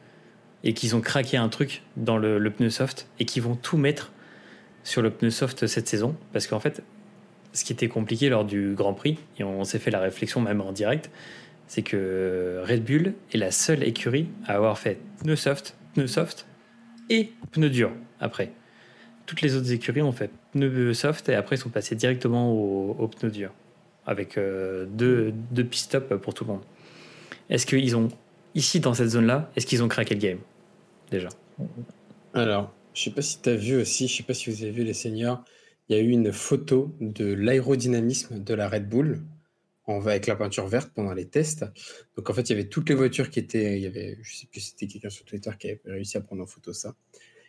[0.65, 3.77] et qu'ils ont craqué un truc dans le, le pneu soft et qu'ils vont tout
[3.77, 4.11] mettre
[4.85, 6.17] sur le pneu soft cette saison?
[6.33, 6.83] Parce qu'en fait,
[7.53, 10.63] ce qui était compliqué lors du Grand Prix, et on s'est fait la réflexion même
[10.63, 11.11] en direct,
[11.67, 16.47] c'est que Red Bull est la seule écurie à avoir fait pneu soft, pneu soft
[17.11, 17.91] et pneu dur
[18.21, 18.53] après.
[19.27, 23.09] Toutes les autres écuries ont fait pneu soft et après sont passées directement au, au
[23.09, 23.51] pneu dur
[24.07, 26.63] avec euh, deux, deux pit pour tout le monde.
[27.51, 28.09] Est-ce qu'ils ont,
[28.55, 30.39] ici dans cette zone-là, est-ce qu'ils ont craqué le game
[31.11, 31.31] déjà?
[32.33, 34.71] Alors, je sais pas si tu as vu aussi, je sais pas si vous avez
[34.71, 35.43] vu les seniors,
[35.89, 39.21] il y a eu une photo de l'aérodynamisme de la Red Bull
[39.89, 41.65] on va avec la peinture verte pendant les tests.
[42.17, 44.37] Donc en fait, il y avait toutes les voitures qui étaient, il y avait, je
[44.37, 46.95] sais plus, c'était quelqu'un sur Twitter qui avait réussi à prendre en photo ça.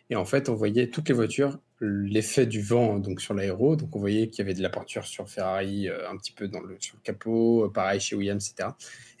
[0.08, 3.76] Et en fait, on voyait toutes les voitures, l'effet du vent donc sur l'aéro.
[3.76, 6.48] Donc on voyait qu'il y avait de la peinture sur Ferrari, euh, un petit peu
[6.48, 8.70] dans le, sur le capot, euh, pareil chez Williams, etc.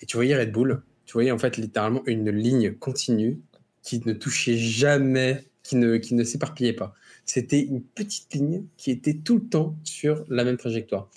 [0.00, 3.40] Et tu voyais Red Bull, tu voyais en fait littéralement une ligne continue
[3.82, 6.94] qui ne touchait jamais, qui ne, qui ne s'éparpillait pas.
[7.24, 11.08] C'était une petite ligne qui était tout le temps sur la même trajectoire.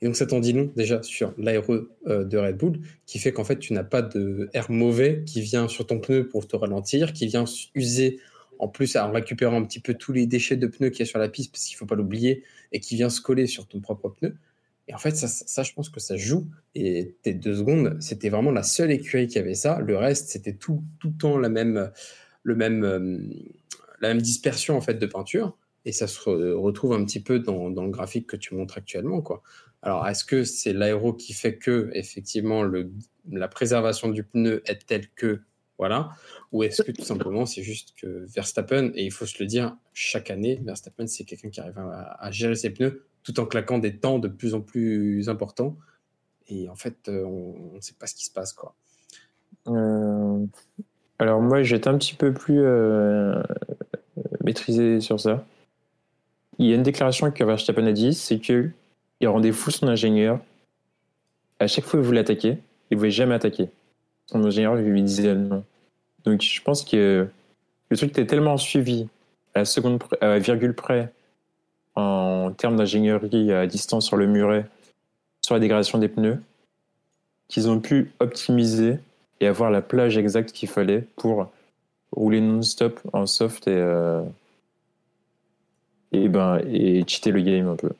[0.00, 3.32] Et donc ça t'en dit long déjà sur l'aéro euh, de Red Bull, qui fait
[3.32, 6.56] qu'en fait tu n'as pas de air mauvais qui vient sur ton pneu pour te
[6.56, 7.44] ralentir, qui vient
[7.74, 8.20] user
[8.58, 11.06] en plus en récupérant un petit peu tous les déchets de pneus qu'il y a
[11.06, 12.42] sur la piste, parce qu'il faut pas l'oublier,
[12.72, 14.36] et qui vient se coller sur ton propre pneu.
[14.88, 16.48] Et en fait, ça, ça je pense que ça joue.
[16.74, 19.80] Et tes deux secondes, c'était vraiment la seule écurie qui avait ça.
[19.80, 21.90] Le reste, c'était tout, tout le temps la même,
[22.42, 23.18] le même, euh,
[24.00, 25.56] la même dispersion en fait de peinture.
[25.84, 29.22] Et ça se retrouve un petit peu dans, dans, le graphique que tu montres actuellement.
[29.22, 29.42] Quoi.
[29.82, 32.64] Alors, est-ce que c'est l'aéro qui fait que, effectivement,
[33.30, 35.42] la préservation du pneu est telle que,
[35.78, 36.10] voilà,
[36.50, 39.76] ou est-ce que tout simplement c'est juste que Verstappen, et il faut se le dire,
[39.92, 43.96] chaque année, Verstappen, c'est quelqu'un qui arrive à, gérer ses pneus tout en claquant des
[43.96, 45.76] temps de plus en plus importants.
[46.48, 48.74] Et en fait, euh, on ne sait pas ce qui se passe, quoi.
[49.66, 50.46] Euh,
[51.18, 53.42] alors moi, j'étais un petit peu plus euh,
[54.42, 55.44] maîtrisé sur ça.
[56.58, 58.70] Il y a une déclaration que Verstappen a dit, c'est que
[59.20, 60.40] il rendait fou son ingénieur.
[61.58, 62.58] À chaque fois qu'il voulait attaquer,
[62.90, 63.68] il ne voulait jamais attaquer.
[64.26, 65.64] Son ingénieur lui disait non.
[66.24, 67.28] Donc je pense que
[67.88, 69.08] le truc était tellement suivi
[69.54, 71.12] à la seconde à virgule près
[71.94, 74.66] en termes d'ingénierie à distance sur le muret,
[75.40, 76.40] sur la dégradation des pneus,
[77.48, 78.98] qu'ils ont pu optimiser
[79.40, 81.50] et avoir la plage exacte qu'il fallait pour
[82.12, 84.22] rouler non-stop en soft et, euh,
[86.12, 87.90] et, ben, et cheater le game un peu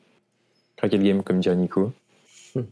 [0.78, 1.92] craquer le game, comme dirait Nico.
[2.54, 2.62] Hmm.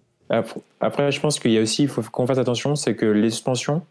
[0.80, 3.30] Après, je pense qu'il y a aussi, il faut qu'on fasse attention, c'est que les
[3.30, 3.82] suspensions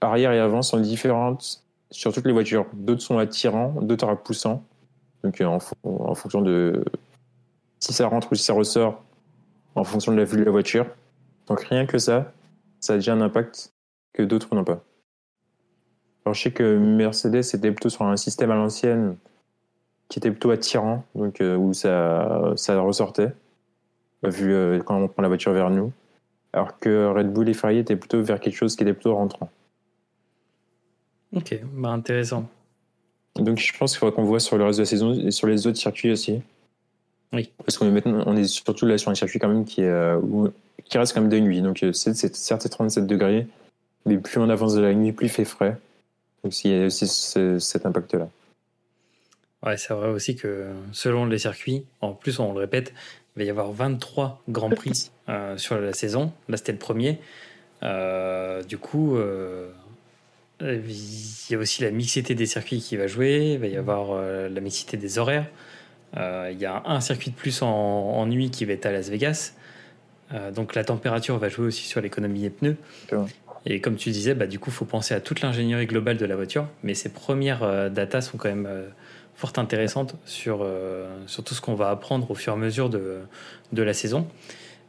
[0.00, 2.66] arrière et avant sont différentes sur toutes les voitures.
[2.72, 4.64] D'autres sont attirants, d'autres repoussants.
[5.22, 6.84] Donc euh, en, fonction de
[7.78, 9.02] si ça rentre ou si ça ressort,
[9.74, 10.86] en fonction de la vue de la voiture.
[11.46, 12.32] Donc rien que ça,
[12.80, 13.72] ça a déjà un impact
[14.12, 14.82] que d'autres n'ont pas.
[16.24, 19.16] Alors je sais que Mercedes était plutôt sur un système à l'ancienne
[20.10, 23.32] qui était plutôt attirant, donc euh, où ça, ça ressortait,
[24.24, 25.92] vu euh, quand on prend la voiture vers nous,
[26.52, 29.48] alors que Red Bull et Ferrari étaient plutôt vers quelque chose qui était plutôt rentrant.
[31.34, 32.48] Ok, bah intéressant.
[33.36, 35.46] Donc je pense qu'il faudra qu'on voit sur le reste de la saison et sur
[35.46, 36.42] les autres circuits aussi.
[37.32, 37.52] Oui.
[37.64, 39.88] Parce qu'on est maintenant, on est surtout là sur un circuit quand même qui, est,
[39.88, 40.20] euh,
[40.86, 41.62] qui reste quand même de nuit.
[41.62, 43.46] Donc c'est, certes 37 degrés,
[44.06, 45.78] mais plus on avance de la nuit, plus il fait frais.
[46.42, 48.28] Donc il y a aussi cet impact-là.
[49.64, 52.94] Ouais, c'est vrai aussi que selon les circuits, en plus on le répète,
[53.36, 56.32] il va y avoir 23 grands prix euh, sur la saison.
[56.48, 57.18] Là c'était le premier.
[57.82, 59.70] Euh, du coup, euh,
[60.60, 63.52] il y a aussi la mixité des circuits qui va jouer.
[63.54, 65.46] Il va y avoir la mixité des horaires.
[66.16, 69.54] il y a un circuit de plus en, nuit qui va être à Las Vegas.
[70.54, 72.76] donc la température va jouer aussi sur l'économie des pneus.
[73.66, 76.24] Et comme tu disais, bah, du coup, il faut penser à toute l'ingénierie globale de
[76.24, 76.66] la voiture.
[76.82, 78.68] Mais ces premières datas sont quand même
[79.40, 82.90] fort intéressante sur, euh, sur tout ce qu'on va apprendre au fur et à mesure
[82.90, 83.20] de,
[83.72, 84.26] de la saison.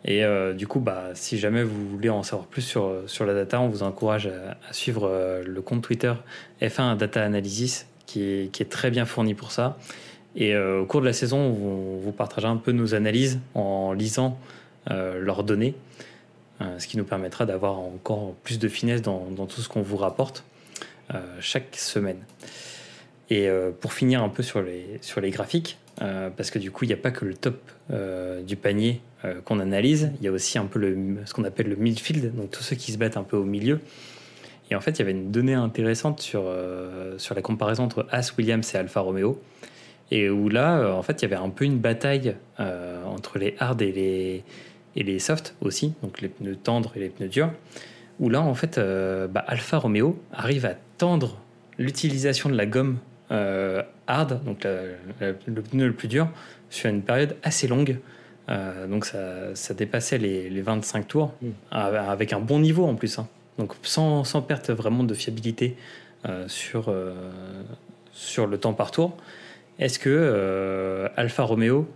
[0.04, 3.34] Et euh, du coup, bah, si jamais vous voulez en savoir plus sur, sur la
[3.34, 6.14] data, on vous encourage à, suivre euh, le compte Twitter
[6.62, 9.78] F1 Data Analysis, qui est, qui est très bien fourni pour ça.
[10.36, 14.40] Et au cours de la saison, on vous partagera un peu nos analyses en lisant
[14.90, 15.76] leurs données,
[16.78, 19.98] ce qui nous permettra d'avoir encore plus de finesse dans, dans tout ce qu'on vous
[19.98, 20.46] rapporte
[21.42, 22.20] chaque semaine.
[23.32, 26.70] Et euh, pour finir un peu sur les, sur les graphiques, euh, parce que du
[26.70, 29.02] coup, il n'y a pas que le top euh, du panier
[29.46, 32.64] qu'on analyse, il y a aussi un peu ce qu'on appelle le midfield, donc tous
[32.64, 33.80] ceux qui se battent un peu au milieu.
[34.72, 36.52] Et en fait, il y avait une donnée intéressante sur,
[37.18, 39.40] sur la comparaison entre As Williams et Alfa Romeo.
[40.10, 43.80] Et où là, en fait, il y avait un peu une bataille entre les hard
[43.84, 44.44] et les,
[44.96, 47.52] et les soft aussi, donc les pneus tendres et les pneus durs.
[48.20, 51.38] Où là, en fait, bah, Alfa Romeo arrive à tendre
[51.78, 52.98] l'utilisation de la gomme
[53.32, 56.28] euh, hard, donc le pneu le plus dur,
[56.70, 57.98] sur une période assez longue.
[58.50, 61.50] Euh, donc ça, ça, dépassait les, les 25 tours, mm.
[61.72, 63.20] avec un bon niveau en plus.
[63.20, 63.28] Hein.
[63.58, 65.78] Donc sans, sans, perte vraiment de fiabilité
[66.28, 66.94] euh, sur,
[68.12, 69.16] sur le temps par tour.
[69.80, 71.88] Est-ce que Alfa Romeo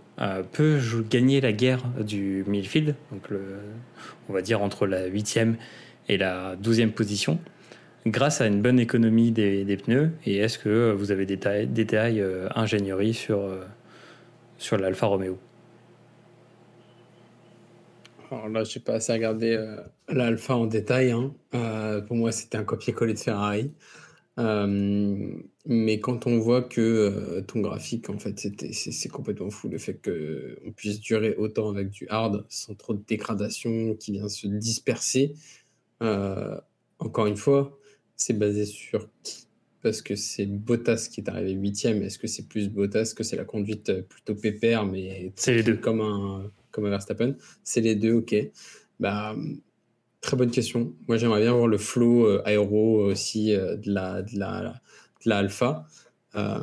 [0.52, 3.42] peut gagner la guerre du midfield, donc le,
[4.28, 5.54] on va dire entre la 8e
[6.08, 7.38] et la 12e position?
[8.06, 11.36] Grâce à une bonne économie des, pneus Et est-ce que vous avez des
[11.66, 13.64] détails, euh, ingénierie sur, euh,
[14.58, 15.38] sur l'Alfa Romeo?
[18.30, 19.76] Alors là, je n'ai pas assez regardé euh,
[20.08, 21.12] l'Alpha en détail.
[21.12, 21.34] Hein.
[21.54, 23.70] Euh, pour moi, c'était un copier-coller de Ferrari.
[24.38, 25.32] Euh,
[25.64, 28.38] mais quand on voit que ton graphique, en fait,
[28.72, 29.68] c'est complètement fou.
[29.68, 34.28] Le fait qu'on puisse durer autant avec du hard sans trop de dégradation qui vient
[34.28, 35.34] se disperser.
[36.98, 37.78] encore une fois,
[38.16, 39.46] c'est basé sur qui?
[39.82, 42.02] Parce que c'est Bottas qui est arrivé huitième.
[42.02, 45.76] Est-ce que c'est plus Bottas que c'est la conduite plutôt pépère, mais c'est les deux
[45.76, 47.36] comme un comme Verstappen?
[47.62, 48.34] C'est les deux, ok.
[48.98, 49.36] Bah,
[50.20, 50.92] très bonne question.
[51.06, 54.80] Moi, j'aimerais bien voir le flow euh, aéro aussi euh, de, la, de, la,
[55.24, 55.86] de la Alpha.
[56.34, 56.58] Euh,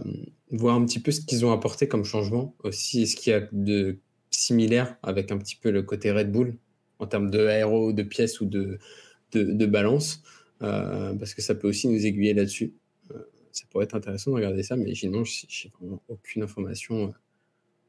[0.51, 3.03] voir un petit peu ce qu'ils ont apporté comme changement aussi.
[3.03, 3.97] Est-ce qu'il y a de
[4.29, 6.57] similaire avec un petit peu le côté Red Bull
[6.99, 8.77] en termes de aéro, de pièces ou de,
[9.31, 10.21] de, balance?
[10.59, 12.73] Parce que ça peut aussi nous aiguiller là-dessus.
[13.51, 17.13] ça pourrait être intéressant de regarder ça, mais sinon, je n'ai vraiment aucune information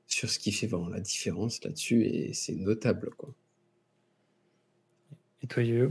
[0.07, 3.11] sur ce qui fait vraiment la différence là-dessus et c'est notable.
[3.17, 3.31] Quoi.
[5.43, 5.91] Et toi, Yo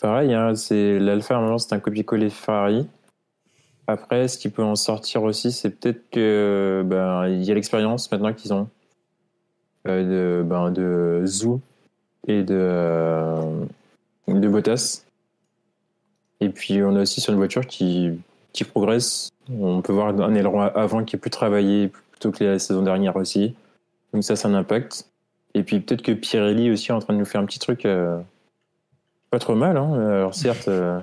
[0.00, 2.88] Pareil, hein, c'est l'Alpha, c'est un copier-coller Ferrari.
[3.86, 8.10] Après, ce qui peut en sortir aussi, c'est peut-être que ben, il y a l'expérience
[8.10, 8.68] maintenant qu'ils ont
[9.88, 11.60] euh, de, ben, de Zoo
[12.26, 13.64] et de, euh,
[14.28, 15.04] de Bottas.
[16.40, 18.12] Et puis, on a aussi sur une voiture qui,
[18.52, 19.30] qui progresse.
[19.50, 23.16] On peut voir un aileron avant qui est plus travaillé, plutôt que la saison dernière
[23.16, 23.54] aussi.
[24.12, 25.06] Donc ça, c'est un impact.
[25.54, 27.84] Et puis peut-être que Pirelli aussi est en train de nous faire un petit truc
[27.84, 28.20] euh,
[29.30, 29.76] pas trop mal.
[29.76, 29.92] Hein.
[29.94, 31.00] Alors certes, euh,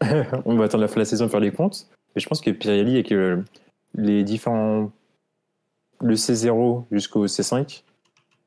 [0.44, 1.86] on va attendre la fin de la saison pour faire les comptes.
[2.14, 3.42] Mais je pense que Pirelli et que
[3.94, 4.90] les différents...
[6.00, 7.82] Le C0 jusqu'au C5,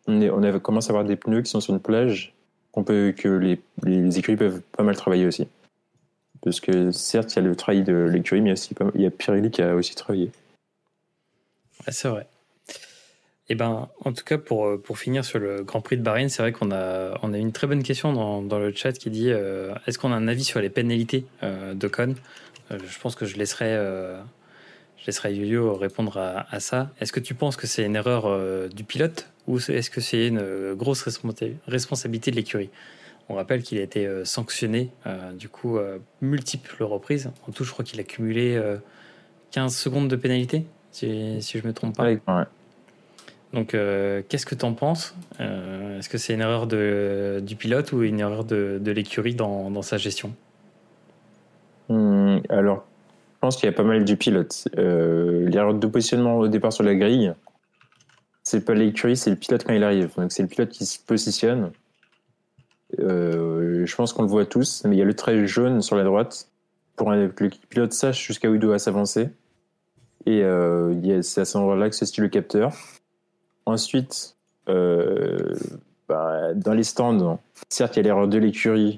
[0.05, 2.35] on, est, commencé à avoir des pneus qui sont sur une plage
[2.83, 5.47] peut, que les, les écuries peuvent pas mal travailler aussi.
[6.47, 9.09] Parce que certes, il y a le travail de l'écurie, mais aussi, il y a
[9.09, 10.31] Pirelli qui a aussi travaillé
[11.91, 12.27] c'est vrai.
[13.49, 16.27] Eh ben, en tout cas, pour, euh, pour finir sur le Grand Prix de Bahreïn,
[16.27, 19.09] c'est vrai qu'on a, on a une très bonne question dans, dans le chat qui
[19.09, 22.15] dit euh, est-ce qu'on a un avis sur les pénalités euh, de Con
[22.69, 23.73] Je pense que je laisserai,
[24.97, 26.91] je laisserai Yo-Yo répondre à, à ça.
[26.99, 29.29] Est-ce que tu penses que c'est une erreur du pilote?
[29.47, 31.03] Ou est-ce que c'est une grosse
[31.67, 32.69] responsabilité de l'écurie?
[33.29, 34.89] On rappelle qu'il a été sanctionné,
[35.33, 35.77] du coup,
[36.21, 37.29] multiples reprises.
[37.47, 38.57] En tout, je crois qu'il a cumulé
[39.51, 42.47] 15 secondes de pénalité si, si je me trompe pas.
[43.53, 45.15] Donc, euh, qu'est-ce que tu en penses?
[45.39, 49.35] Euh, Est-ce que c'est une erreur de, du pilote ou une erreur de, de l'écurie
[49.35, 50.33] dans, dans, sa gestion?
[51.89, 52.85] Hmm, Alors,
[53.35, 54.67] je pense qu'il y a pas mal du pilote.
[54.77, 57.33] Euh, L'erreur de positionnement au départ sur la grille,
[58.43, 60.11] c'est pas l'écurie, c'est le pilote quand il arrive.
[60.17, 61.71] Donc, c'est le pilote qui se positionne.
[62.97, 66.03] Je pense qu'on le voit tous, mais il y a le trait jaune sur la
[66.03, 66.49] droite
[66.95, 69.29] pour que le pilote sache jusqu'à où il doit s'avancer.
[70.25, 72.73] Et euh, c'est à ce moment-là que se situe le capteur.
[73.65, 74.35] Ensuite,
[74.67, 75.53] euh,
[76.09, 78.97] bah, dans les stands, certes, il y a l'erreur de l'écurie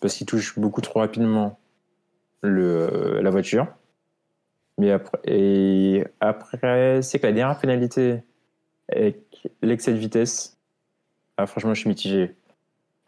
[0.00, 1.58] parce qu'il touche beaucoup trop rapidement
[2.42, 3.68] la voiture.
[4.78, 8.22] Mais après, et après c'est que la dernière pénalité
[8.88, 10.58] avec l'excès de vitesse,
[11.36, 12.34] ah, franchement, je suis mitigé.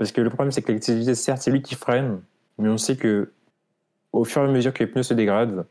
[0.02, 2.22] Parce que le problème, c'est que vitesse, certes, c'est lui qui freine,
[2.58, 3.30] mais on sait que
[4.12, 5.64] au fur et à mesure que les pneus se dégradent,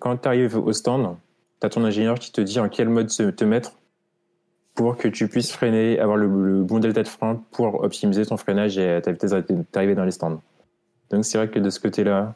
[0.00, 1.16] quand tu arrives au stand,
[1.58, 3.72] tu as ton ingénieur qui te dit en quel mode te mettre
[4.74, 8.76] pour que tu puisses freiner, avoir le, bon delta de frein pour optimiser ton freinage
[8.76, 9.34] et ta vitesse
[9.72, 10.42] d'arrivée dans les stands.
[11.08, 12.34] Donc c'est vrai que de ce côté-là,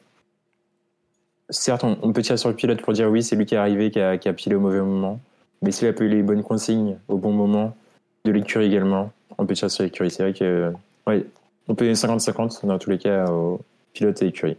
[1.50, 3.90] certes, on, peut tirer sur le pilote pour dire oui, c'est lui qui est arrivé,
[3.90, 5.20] qui a, pilé au mauvais moment.
[5.60, 7.76] Mais s'il a eu les bonnes consignes au bon moment,
[8.24, 10.10] de l'écurie également, on peut tirer sur l'écurie.
[10.10, 10.72] C'est vrai que,
[11.06, 11.24] ouais,
[11.68, 13.60] on peut 50-50 dans tous les cas au
[13.92, 14.56] pilote et écurie.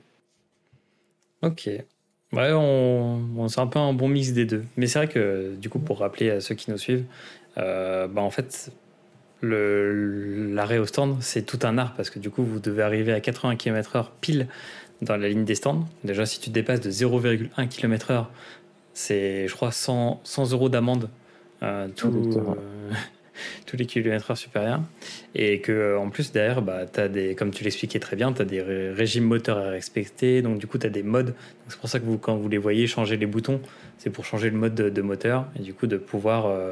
[1.41, 1.69] Ok.
[2.33, 4.65] Ouais, on, c'est un peu un bon mix des deux.
[4.75, 7.05] Mais c'est vrai que, du coup, pour rappeler à ceux qui nous suivent,
[7.57, 8.71] euh, bah en fait,
[9.41, 13.21] l'arrêt au stand, c'est tout un art parce que du coup, vous devez arriver à
[13.21, 14.47] 80 km/h pile
[15.01, 15.85] dans la ligne des stands.
[16.03, 18.25] Déjà, si tu dépasses de 0,1 km/h,
[18.93, 21.09] c'est, je crois, 100, 100 euros d'amende.
[21.63, 22.11] Euh, tout,
[23.65, 24.81] tous les kilomètres heure supérieurs.
[25.35, 28.41] Et que euh, en plus, derrière, bah, as des, comme tu l'expliquais très bien, tu
[28.41, 30.41] as des régimes moteurs à respecter.
[30.41, 31.33] Donc, du coup, tu as des modes.
[31.67, 33.61] C'est pour ça que vous, quand vous les voyez changer les boutons,
[33.97, 35.47] c'est pour changer le mode de, moteur.
[35.57, 36.47] Et du coup, de pouvoir.
[36.47, 36.71] Euh,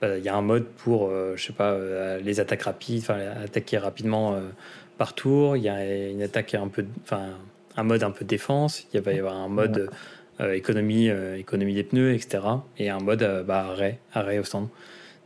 [0.00, 1.76] bah, il y a un mode pour, euh, je sais pas,
[2.18, 4.38] les attaques rapides, enfin, attaquer rapidement
[4.98, 5.56] par tour.
[5.56, 6.84] Il y a une attaque un peu.
[7.02, 7.30] Enfin,
[7.76, 8.86] un mode un peu défense.
[8.92, 9.90] Il va y avoir un mode.
[10.52, 11.08] économie,
[11.38, 12.40] économie des pneus, etc.
[12.76, 14.68] Et un mode bah, arrêt, arrêt au stand.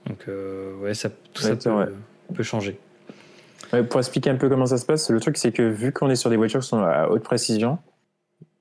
[0.09, 1.55] Donc, euh, ouais, ça, tout ça
[2.35, 2.79] peut, changer.
[3.89, 6.17] pour expliquer un peu comment ça se passe, le truc, c'est que vu qu'on est
[6.17, 7.79] sur des voitures qui sont à haute précision,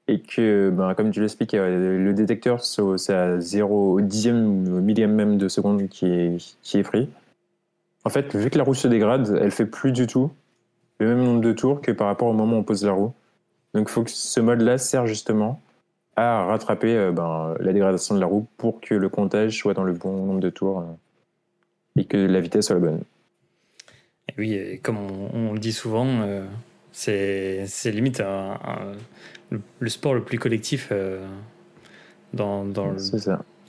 [0.09, 5.47] et que, ben, comme tu l'expliques, le détecteur, c'est à 0 dixième, millième même de
[5.47, 7.09] seconde qui est, qui est pris.
[8.05, 10.31] En fait, vu que la roue se dégrade, elle fait plus du tout
[10.99, 13.13] le même nombre de tours que par rapport au moment où on pose la roue.
[13.73, 15.59] Donc, il faut que ce mode-là sert justement
[16.15, 19.83] à rattraper euh, ben, la dégradation de la roue pour que le comptage soit dans
[19.83, 20.83] le bon nombre de tours euh,
[21.97, 23.01] et que la vitesse soit la bonne.
[24.37, 26.45] oui, comme on, le dit souvent, euh,
[26.91, 28.21] c'est limite
[29.49, 30.91] le, sport le plus collectif
[32.33, 32.93] dans, dans,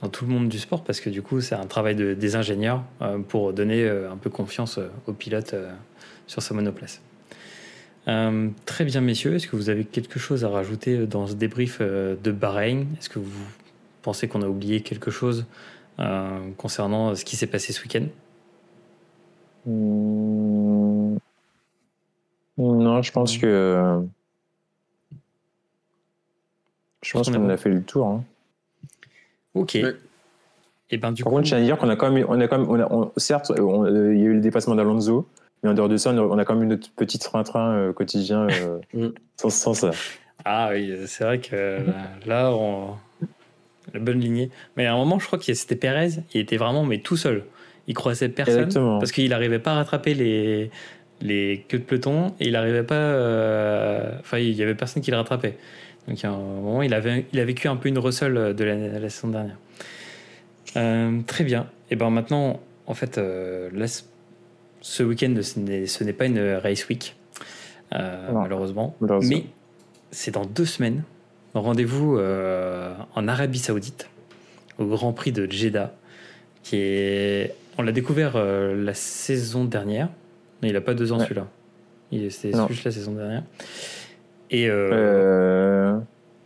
[0.01, 2.35] dans, tout le monde du sport parce que du coup, c'est un travail de, des
[2.35, 2.83] ingénieurs
[3.27, 5.55] pour donner un peu confiance aux pilotes
[6.27, 7.01] sur sa monoplace.
[8.09, 9.35] Euh, très bien, messieurs.
[9.35, 12.87] Est-ce que vous avez quelque chose à rajouter dans ce débrief euh, de Bahreïn?
[12.97, 13.45] Est-ce que vous
[14.01, 15.45] pensez qu'on a oublié quelque chose?
[15.45, 15.78] euh,
[16.57, 18.05] concernant ce qui s'est passé ce week-end
[19.65, 21.17] hmm.
[22.57, 24.01] Non, je pense que.
[27.01, 28.07] Je pense qu'on a fait le tour.
[28.07, 28.23] Hein.
[29.53, 29.75] Ok.
[29.75, 32.25] Et eh ben, du Par contre, je tiens à dire qu'on a quand même.
[32.27, 35.27] On a quand même certes, il y a eu le dépassement d'Alonso.
[35.63, 38.47] Mais en dehors de ça, on a quand même une autre petite train-train euh, quotidien
[38.49, 39.09] euh, mm.
[39.49, 39.91] sans, ça.
[40.45, 41.83] Ah oui, c'est vrai que
[42.25, 42.95] là, on...
[43.93, 44.49] la bonne lignée.
[44.77, 47.43] Mais à un moment, je crois que c'était Pérez, il était vraiment mais tout seul.
[47.87, 48.69] Il croisait personne
[48.99, 50.69] parce qu'il n'arrivait pas à rattraper les,
[51.21, 52.95] les queues de peloton et il n'arrivait pas.
[52.95, 55.57] Euh, enfin, il y avait personne qui le rattrapait.
[56.07, 59.09] Donc, à un moment, il, avait, il a vécu un peu une Russell de la,
[59.09, 59.57] saison dernière.
[61.25, 61.67] très bien.
[61.91, 63.87] Et ben maintenant, en fait, là,
[64.81, 67.15] ce week-end, ce n'est pas une race week,
[67.93, 68.95] euh, malheureusement.
[69.21, 69.45] Mais
[70.11, 71.03] c'est dans deux semaines.
[71.53, 74.09] Rendez-vous euh, en Arabie Saoudite,
[74.77, 75.93] au Grand Prix de Jeddah,
[76.63, 77.55] qui est.
[77.77, 80.09] On l'a découvert euh, la saison dernière.
[80.61, 81.47] Mais il n'a pas deux ans celui-là.
[82.11, 83.43] C'était juste la saison dernière.
[84.51, 84.69] Et.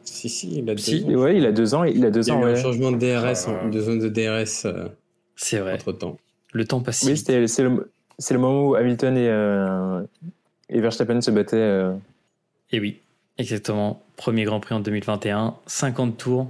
[0.06, 1.10] Si, si, il a deux si, ans.
[1.16, 1.84] Ouais, il a deux ans.
[1.84, 2.44] Il a deux il ans.
[2.44, 3.68] a eu un changement de DRS, ah.
[3.70, 4.68] de zone de DRS.
[5.36, 5.74] c'est vrai.
[5.74, 6.18] Entre temps.
[6.54, 7.04] Le temps passe.
[7.04, 7.48] Oui, c'est le,
[8.20, 10.02] c'est le moment où Hamilton et, euh,
[10.70, 11.58] et Verstappen se battaient.
[11.58, 11.94] Euh.
[12.72, 13.00] Et oui,
[13.38, 14.04] exactement.
[14.16, 16.48] Premier Grand Prix en 2021, 50 tours,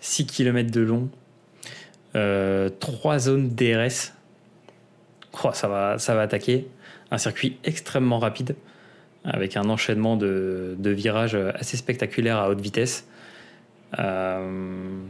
[0.00, 1.08] 6 km de long,
[2.16, 4.12] euh, 3 zones DRS.
[5.52, 6.68] Ça, va, ça va attaquer.
[7.10, 8.56] Un circuit extrêmement rapide,
[9.24, 13.06] avec un enchaînement de, de virages assez spectaculaire à haute vitesse.
[13.98, 15.02] Euh,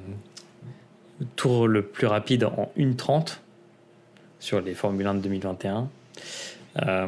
[1.36, 3.38] tour le plus rapide en 1.30
[4.40, 5.88] sur les Formule 1 de 2021.
[6.82, 7.06] Euh,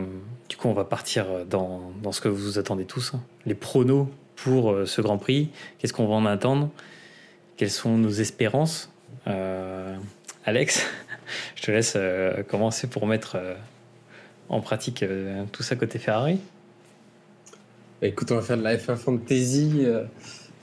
[0.49, 3.13] du coup, on va partir dans, dans, ce que vous attendez tous.
[3.15, 3.23] Hein.
[3.47, 5.51] Les pronos pour euh, ce Grand Prix.
[5.79, 6.71] Qu'est-ce qu'on va en attendre?
[7.57, 8.93] Quelles sont nos espérances?
[9.27, 9.97] Euh,
[10.45, 10.87] Alex,
[11.57, 11.97] je te laisse
[12.49, 13.39] commencer pour mettre
[14.49, 15.05] en pratique
[15.53, 16.39] tout ça côté Ferrari.
[18.03, 19.87] Écoute, on va faire de la F1 Fantasy.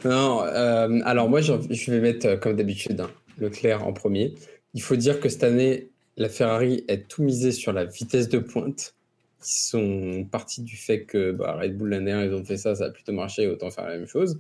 [0.06, 1.54] Non, alors moi, je,
[1.92, 4.36] vais mettre, comme d'habitude, hein, Leclerc en premier.
[4.74, 8.40] Il faut dire que cette année, la Ferrari est tout misée sur la vitesse de
[8.40, 8.96] pointe.
[9.42, 12.76] Ils sont partis du fait que bah, Red Bull l'année dernière, ils ont fait ça,
[12.76, 14.40] ça a plutôt marché, autant faire la même chose.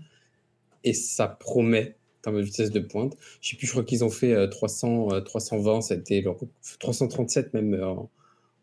[0.84, 3.17] Et ça promet en termes de vitesse de pointe.
[3.41, 6.38] Je sais plus, je crois qu'ils ont fait 300, 320, euh, c'était leur
[6.80, 7.93] 337 même euh,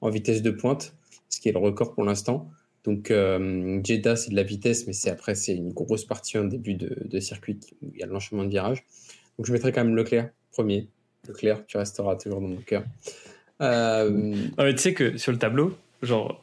[0.00, 0.94] en, vitesse de pointe,
[1.28, 2.50] ce qui est le record pour l'instant.
[2.84, 6.44] Donc euh, Jeddah, c'est de la vitesse, mais c'est après, c'est une grosse partie en
[6.44, 8.86] début de, circuit où il y a l'enchaînement de virage.
[9.36, 10.88] Donc je mettrai quand même Leclerc premier,
[11.29, 12.85] Leclerc, tu resteras toujours dans mon cœur.
[13.61, 14.35] Euh...
[14.59, 16.43] tu sais que sur le tableau, genre,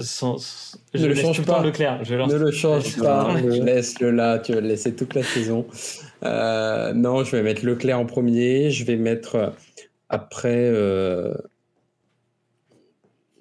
[0.00, 1.62] sans, je ne le change pas.
[2.02, 3.40] Je ne le change pas.
[3.40, 4.38] Laisse-le là.
[4.38, 5.66] Tu vas le laisser toute la saison.
[6.24, 8.70] Euh, non, je vais mettre Leclerc en premier.
[8.70, 9.50] Je vais mettre euh,
[10.08, 10.70] après.
[10.72, 11.34] Euh,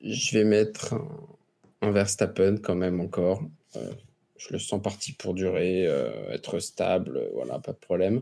[0.03, 3.41] je vais mettre un, un, Verstappen quand même encore.
[3.75, 3.91] Euh,
[4.37, 5.85] je le sens parti pour durer,
[6.31, 7.19] être stable.
[7.33, 8.21] Voilà, pas de problème.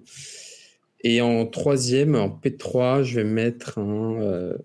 [1.04, 4.58] Et en troisième, en P3, je vais mettre un, euh,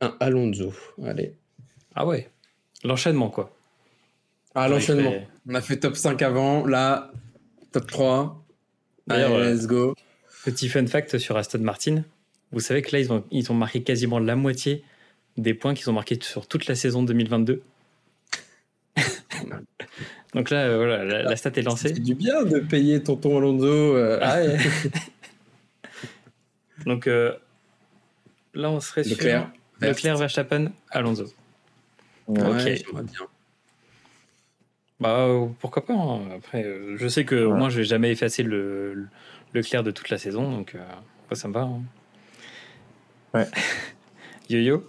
[0.00, 0.72] un Alonso.
[1.04, 1.34] Allez.
[1.94, 2.30] Ah ouais,
[2.84, 3.54] l'enchaînement quoi.
[4.54, 5.12] Ah, l'enchaînement.
[5.48, 7.12] On a fait top 5 avant, là,
[7.72, 8.44] top 3.
[9.08, 9.94] Allez, let's go.
[10.44, 12.04] Petit fun fact sur Aston Martin.
[12.52, 14.82] Vous savez que là, ils ont, ils ont marqué quasiment la moitié
[15.36, 17.62] des points qu'ils ont marqués sur toute la saison 2022.
[20.36, 21.88] Donc là, euh, voilà, la, stat est lancée.
[21.88, 23.66] C'est du bien de payer tonton Alonso.
[23.66, 24.18] Euh.
[24.20, 24.40] Ah
[26.84, 27.32] Donc euh,
[28.52, 29.16] là, on serait sur
[29.80, 31.24] Leclerc, Verstappen, Alonso.
[32.26, 32.36] ok.
[32.36, 32.74] Bien.
[35.00, 35.26] Bah
[35.58, 35.94] pourquoi pas.
[35.94, 36.20] Hein.
[36.36, 36.66] Après,
[36.96, 39.06] je sais que moi, je vais jamais effacer le,
[39.54, 40.76] Leclerc de toute la saison, donc
[41.32, 41.62] ça me va.
[41.62, 41.80] Hein.
[43.32, 43.46] Ouais.
[44.50, 44.86] Yo-yo.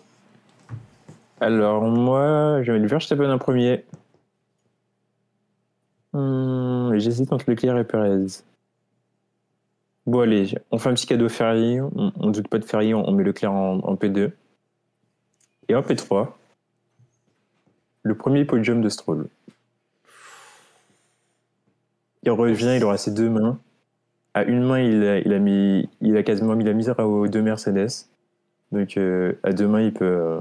[1.39, 3.85] Alors moi, je vais le Verstappen en premier.
[6.97, 8.43] Hum, J'hésite entre Leclerc et Perez.
[10.05, 11.81] Bon, allez, on fait un petit cadeau Ferrari.
[11.81, 14.31] On, ne doute pas de Ferrari, on, met Leclerc en, en, P2.
[15.67, 16.29] Et en P3,
[18.03, 19.27] le premier podium de Stroll.
[22.23, 23.59] Il revient, il aura ses deux mains.
[24.33, 28.07] À une main, il a, quasiment mis la misère aux deux Mercedes.
[28.71, 30.39] Donc, euh, à deux mains, il peut,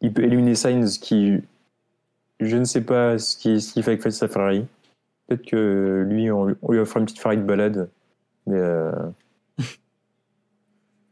[0.00, 1.40] il peut éliminer Sainz qui,
[2.40, 4.66] je ne sais pas ce qu'il fait avec sa Ferrari.
[5.26, 7.90] Peut-être que lui, on, lui offre une petite Ferrari de balade.
[8.46, 8.58] Mais.
[8.58, 8.92] Euh,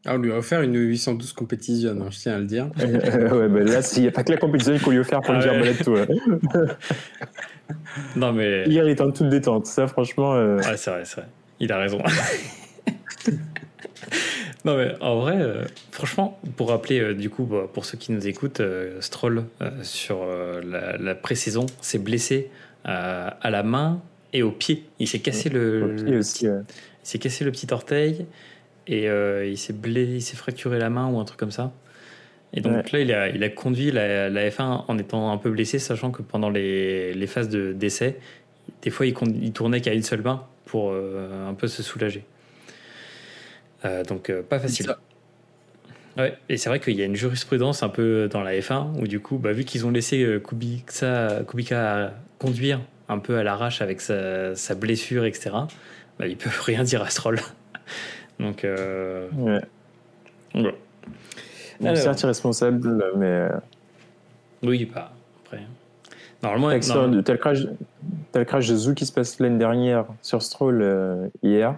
[0.04, 2.68] ah, on lui a offert une 812 compétition, hein, je tiens à le dire.
[2.76, 5.34] ouais, bah là, il n'y a pas que la compétition qu'on lui a offert pour
[5.34, 5.96] lui dire balade tout.
[8.16, 8.64] non, mais.
[8.66, 9.66] Hier, il est en toute détente.
[9.66, 10.34] Ça, franchement.
[10.34, 11.28] Euh, ouais, c'est vrai, c'est vrai.
[11.60, 11.98] Il a raison.
[14.64, 18.26] non, mais en vrai, euh, franchement, pour rappeler, du coup, bah, pour ceux qui nous
[18.26, 18.60] écoutent,
[18.98, 19.44] Stroll,
[19.82, 20.26] sur
[20.64, 22.50] la, la pré-saison, s'est blessé
[22.84, 24.00] à la main
[24.32, 24.84] et au pied.
[24.98, 25.94] Il s'est cassé le.
[25.96, 28.26] le aussi, il s'est cassé le petit orteil
[28.86, 31.72] et euh, il s'est blessé, il s'est fracturé la main ou un truc comme ça.
[32.54, 35.50] Et donc là, il a, il a conduit la, la, F1 en étant un peu
[35.50, 38.18] blessé, sachant que pendant les, les phases d'essai,
[38.82, 42.24] des fois, il, il tournait qu'à une seule main pour euh, un peu se soulager.
[43.86, 44.94] Euh, donc, pas facile.
[46.16, 49.06] Ouais, et c'est vrai qu'il y a une jurisprudence un peu dans la F1 où,
[49.06, 54.00] du coup, bah, vu qu'ils ont laissé Kubica, Kubica conduire un peu à l'arrache avec
[54.00, 55.50] sa, sa blessure, etc.,
[56.18, 57.40] bah, ils peuvent rien dire à Stroll.
[58.38, 59.28] Donc, euh...
[59.38, 59.60] ouais.
[60.54, 60.74] ouais.
[61.80, 63.26] Bon, certes irresponsable, mais.
[63.26, 63.48] Euh,
[64.62, 65.12] oui, pas.
[65.44, 65.62] Après.
[66.42, 67.66] Normalement, avec non, tel, crash,
[68.32, 71.76] tel crash de Zou qui se passe l'année dernière sur Stroll euh, hier,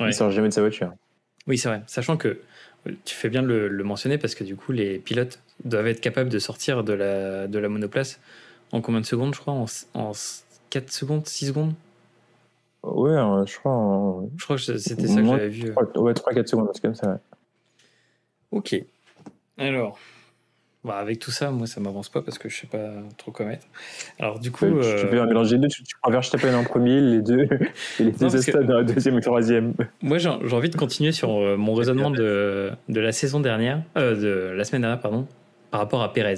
[0.00, 0.08] ouais.
[0.08, 0.92] il sort jamais de sa voiture.
[1.46, 1.82] Oui, c'est vrai.
[1.86, 2.40] Sachant que
[3.04, 6.30] tu fais bien de le, mentionner parce que du coup, les pilotes doivent être capables
[6.30, 8.20] de sortir de la, de la monoplace
[8.72, 9.54] en combien de secondes, je crois?
[9.54, 10.12] En, en
[10.70, 11.72] 4 secondes, 6 secondes?
[12.82, 13.12] Ouais,
[13.46, 14.22] je crois.
[14.36, 15.72] Je crois que c'était ça que j'avais vu.
[15.72, 17.20] ouais, 3-4 secondes, c'est comme ça.
[18.50, 18.76] Ok.
[19.56, 19.98] Alors,
[20.84, 23.46] bah avec tout ça, moi, ça m'avance pas parce que je sais pas trop quoi
[23.46, 23.66] mettre.
[24.20, 24.66] Alors, du coup.
[24.66, 25.02] tu, euh...
[25.02, 27.48] tu peux mélanger les deux, tu, tu prends Verstappen en premier, les deux,
[28.00, 29.74] et les deux stades dans la deuxième et troisième.
[30.02, 34.14] Moi, j'ai envie de continuer sur euh, mon raisonnement de, de la saison dernière, euh,
[34.14, 35.26] de la semaine dernière, pardon,
[35.70, 36.36] par rapport à Pérez.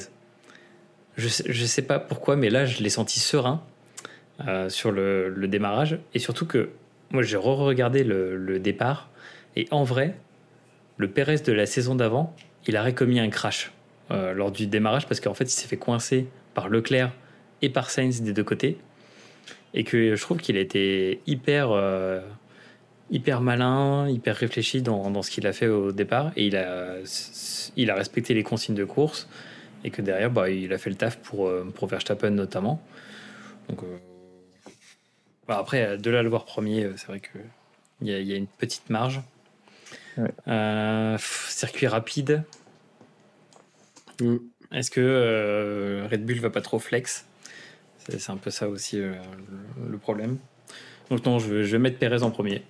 [1.17, 3.63] Je je sais pas pourquoi, mais là, je l'ai senti serein
[4.49, 5.99] euh, sur le, démarrage.
[6.15, 6.71] Et surtout que
[7.11, 9.11] moi, j'ai re-regardé le, départ.
[9.55, 10.17] Et en vrai,
[10.97, 12.35] le Pérez de la saison d'avant,
[12.67, 13.73] il aurait commis un crash
[14.11, 17.13] euh, lors du démarrage parce qu'en fait, il s'est fait coincer par Leclerc
[17.63, 18.79] et par Sainz des deux côtés.
[19.75, 22.21] Et que je trouve qu'il a été hyper, euh,
[23.11, 26.33] hyper malin, hyper réfléchi dans, dans ce qu'il a fait au départ.
[26.37, 26.97] Et il a,
[27.77, 29.29] il a respecté les consignes de course.
[29.85, 32.83] Et que derrière, bah, il a fait le taf pour, pour Verstappen notamment.
[33.69, 33.81] Donc
[35.51, 38.37] bah, après, de là le voir premier, euh, c'est vrai qu'il y, a, y a
[38.37, 39.21] une petite marge.
[40.47, 42.45] Euh, circuit rapide.
[44.21, 44.37] Mm.
[44.73, 47.27] Est-ce que euh, Red Bull va pas trop flex?
[47.99, 50.39] C'est un peu ça aussi le, problème.
[51.11, 52.63] Donc non, je, vais mettre Perez en premier.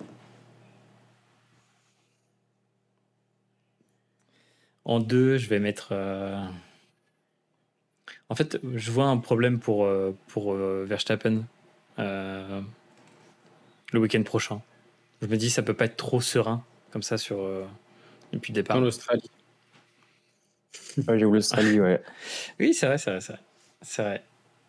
[4.83, 5.93] En deux, je vais mettre.
[8.29, 9.87] En fait, je vois un problème pour,
[10.27, 11.43] pour Verstappen
[11.99, 12.61] euh,
[13.91, 14.61] le week-end prochain.
[15.21, 17.65] Je me dis, ça peut pas être trop serein comme ça sur euh,
[18.33, 18.77] depuis le départ.
[18.77, 19.29] En Australie.
[20.97, 22.01] Ouais, j'ai l'Australie, ouais.
[22.59, 23.37] oui, c'est vrai, c'est vrai,
[23.81, 24.23] c'est vrai.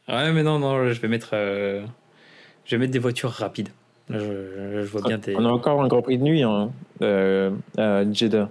[0.08, 1.84] Ouais, mais non, non, je vais mettre, euh,
[2.64, 3.68] je vais mettre des voitures rapides.
[4.08, 8.50] Là, je, vois bien On a encore un Grand Prix de nuit hein, à Jeddah.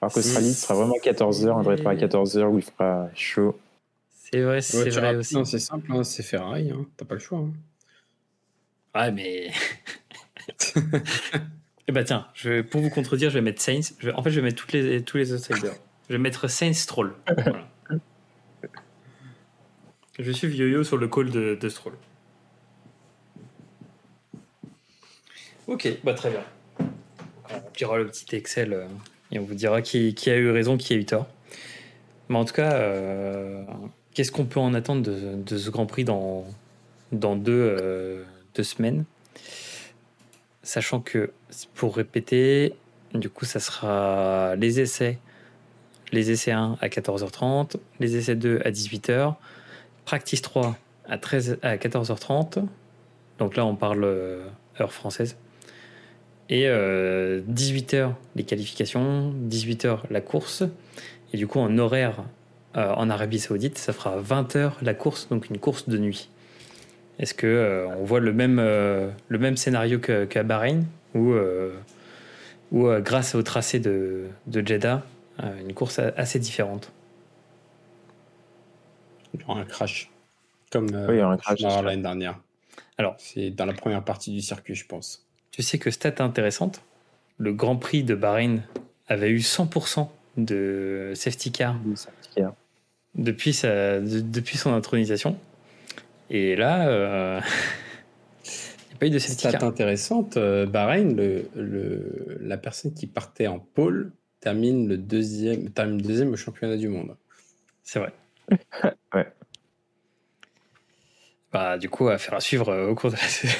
[0.00, 3.08] Alors qu'Australie, ce sera vraiment à 14h, on devrait être à 14h où il fera
[3.14, 3.58] chaud.
[4.12, 5.36] C'est vrai, c'est vrai aussi.
[5.44, 7.38] c'est simple, hein, c'est Ferrari, hein, t'as pas le choix.
[7.38, 7.52] Hein.
[8.94, 9.50] Ouais, mais.
[11.86, 13.94] Eh bah tiens, je vais, pour vous contredire, je vais mettre Saints.
[13.98, 15.74] Je vais, en fait, je vais mettre toutes les, tous les outsiders.
[16.08, 17.14] Je vais mettre Saints Stroll.
[17.36, 17.66] Voilà.
[20.18, 21.94] Je suis yo-yo sur le call de, de, Stroll.
[25.66, 26.44] Ok, bah très bien.
[27.50, 28.86] On tirera le petit Excel euh,
[29.32, 31.26] et on vous dira qui, qui, a eu raison, qui a eu tort.
[32.28, 33.64] Mais en tout cas, euh,
[34.12, 36.44] qu'est-ce qu'on peut en attendre de, de, ce Grand Prix dans,
[37.10, 38.22] dans deux, euh,
[38.54, 39.04] deux semaines?
[40.62, 41.32] Sachant que,
[41.74, 42.74] pour répéter,
[43.14, 45.18] du coup, ça sera les essais.
[46.14, 49.34] Les essais 1 à 14h30, les essais 2 à 18h,
[50.04, 52.64] practice 3 à, 13, à 14h30.
[53.40, 54.46] Donc là, on parle euh,
[54.80, 55.36] heure française.
[56.48, 60.62] Et 18h euh, les qualifications, 18h la course.
[61.32, 62.22] Et du coup, en horaire
[62.76, 66.28] euh, en Arabie Saoudite, ça fera 20h la course, donc une course de nuit.
[67.18, 70.84] Est-ce que on voit le même, scénario qu'à Bahreïn
[71.14, 71.34] ou,
[72.70, 75.02] ou grâce au tracé de, de Jeddah,
[75.38, 76.92] une course assez différente
[79.32, 80.10] Il y aura un crash,
[80.70, 81.18] comme oui,
[81.82, 82.38] l'année dernière.
[82.98, 85.26] Alors, c'est dans la première partie du circuit, je pense.
[85.50, 86.82] Tu sais que stat intéressante,
[87.38, 88.62] le Grand Prix de Bahreïn
[89.08, 91.76] avait eu 100% de safety car,
[93.14, 95.38] Depuis, sa, depuis son intronisation.
[96.30, 97.40] Et là, euh,
[98.44, 99.64] il n'y a pas eu de safety car.
[99.64, 104.12] intéressante, euh, Bahreïn, le, le, la personne qui partait en pôle
[104.44, 107.16] termine, le deuxième, termine deuxième au championnat du monde.
[107.82, 108.12] C'est vrai.
[109.14, 109.26] ouais.
[111.50, 113.54] Bah, du coup, à faire à suivre euh, au cours de la saison.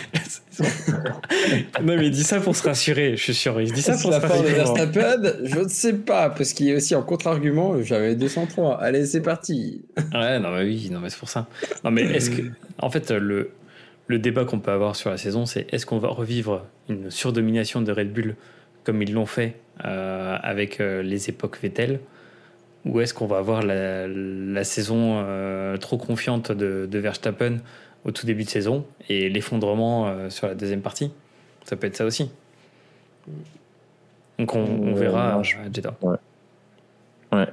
[1.81, 3.59] non, mais il dit ça pour se rassurer, je suis sûr.
[3.63, 4.51] Il dit ça pour la se rassurer.
[4.51, 7.81] de Verstappen, je ne sais pas, parce qu'il est aussi en contre-argument.
[7.81, 8.79] J'avais 203.
[8.83, 9.87] Allez, c'est parti.
[10.13, 11.47] ouais, non, mais oui, non, mais c'est pour ça.
[11.83, 12.43] Non, mais est-ce que.
[12.79, 13.53] En fait, le,
[14.09, 17.81] le débat qu'on peut avoir sur la saison, c'est est-ce qu'on va revivre une surdomination
[17.81, 18.37] de Red Bull
[18.83, 22.01] comme ils l'ont fait avec euh, les époques Vettel
[22.85, 25.25] ou est-ce qu'on va avoir la, la saison
[25.81, 27.59] trop confiante de, de Verstappen
[28.05, 31.11] au tout début de saison et l'effondrement euh, sur la deuxième partie?
[31.65, 32.31] Ça peut être ça aussi.
[34.39, 35.97] Donc on, verra à Jeddah.
[36.03, 36.17] Ouais.
[37.33, 37.47] ouais.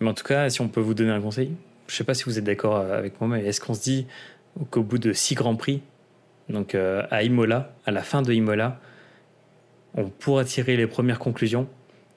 [0.00, 1.50] Mais en tout cas, si on peut vous donner un conseil,
[1.88, 4.06] je sais pas si vous êtes d'accord avec moi, mais est-ce qu'on se dit
[4.70, 5.82] qu'au bout de six grands prix,
[6.48, 8.78] donc euh, à Imola, à la fin de Imola,
[9.98, 11.68] on pourra tirer les premières conclusions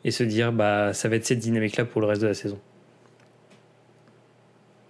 [0.03, 2.59] et se dire bah ça va être cette dynamique-là pour le reste de la saison.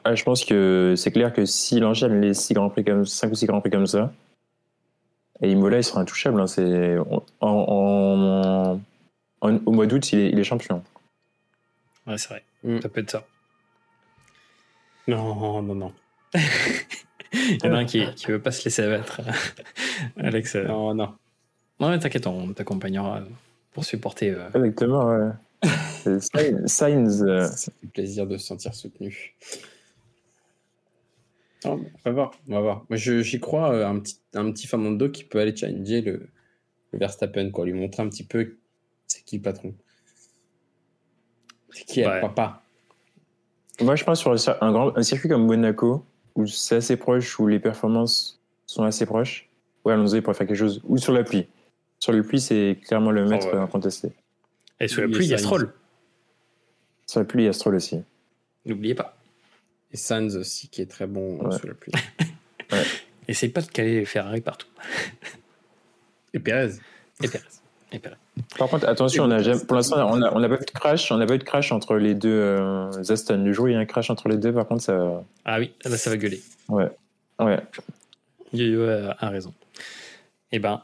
[0.03, 3.31] Ah, je pense que c'est clair que s'il enchaîne les 6 grands prix comme 5
[3.31, 4.11] ou 6 grands prix comme ça,
[5.41, 6.41] et Imola il sera intouchable.
[6.41, 6.97] Hein, c'est
[7.39, 8.79] en,
[9.41, 10.83] au mois d'août il est, il est, champion.
[12.07, 12.43] Ouais, c'est vrai.
[12.63, 12.81] Mm.
[12.81, 13.23] Ça peut être ça.
[15.07, 15.93] Non, non, non.
[17.33, 19.21] il y en a un qui, qui veut pas se laisser abattre.
[20.17, 20.55] Alex.
[20.55, 21.13] Non, non.
[21.81, 23.21] Non, mais t'inquiète, on t'accompagnera
[23.73, 24.29] pour supporter.
[24.29, 24.47] Euh...
[24.53, 25.31] Exactement, ouais.
[26.67, 27.21] Signs.
[27.23, 27.47] Euh...
[27.47, 29.35] Ça fait plaisir de se sentir soutenu
[31.63, 32.85] on va voir, on va voir.
[32.89, 36.27] Moi, j'y crois, euh, un petit, un petit Fernando qui peut aller challenger le,
[36.91, 38.55] le Verstappen, quoi, lui montrer un petit peu
[39.11, 39.73] c'est qui le patron.
[41.71, 42.63] C'est qui elle, pas.
[43.81, 46.05] Moi, je pense sur un, grand, un circuit comme Monaco,
[46.35, 49.49] où c'est assez proche, où les performances sont assez proches.
[49.83, 50.81] Ouais, Alonso, il pourrait faire quelque chose.
[50.85, 51.47] Ou sur la pluie.
[52.01, 54.11] Sur le pluie, c'est clairement le maître oh, contesté.
[54.79, 55.71] Et sur la pluie, il y a Stroll.
[57.05, 58.01] Sur la pluie, il y a Stroll aussi.
[58.65, 59.15] N'oubliez pas.
[59.93, 61.93] Et Sainz aussi, qui est très bon sous la pluie.
[62.71, 62.83] ouais.
[63.27, 64.67] Essaye pas de caler les Ferrari partout.
[66.33, 66.73] Et Perez.
[67.21, 67.43] Et Perez.
[67.91, 68.15] Et Perez.
[68.57, 71.11] Par contre, attention, on a jamais, pour l'instant, on n'a pas eu de crash.
[71.11, 73.43] On n'a pas eu de crash entre les deux euh, Aston.
[73.43, 74.53] Du jour, il y a un crash entre les deux.
[74.53, 75.23] Par contre, ça.
[75.45, 76.41] Ah oui, là, ça va gueuler.
[76.67, 76.89] Ouais.
[77.39, 77.59] Ouais.
[78.53, 78.89] Yo-Yo
[79.19, 79.53] a, raison.
[80.51, 80.81] Eh ben,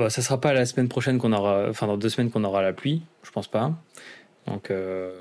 [0.00, 2.62] bon, ça sera pas la semaine prochaine qu'on aura, enfin dans deux semaines qu'on aura
[2.62, 3.72] la pluie, je pense pas.
[4.46, 5.12] Donc, euh,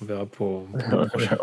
[0.00, 1.38] on verra pour, pour prochain.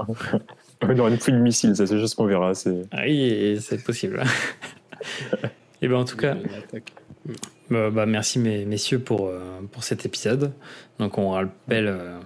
[0.82, 2.52] on aura une pluie de missiles, ça c'est juste qu'on verra.
[2.92, 4.22] Ah oui, c'est possible.
[5.82, 6.36] Et ben en tout cas,
[7.70, 9.40] bah, bah, merci mes, messieurs pour, euh,
[9.72, 10.52] pour cet épisode.
[11.00, 12.20] Donc on rappelle euh,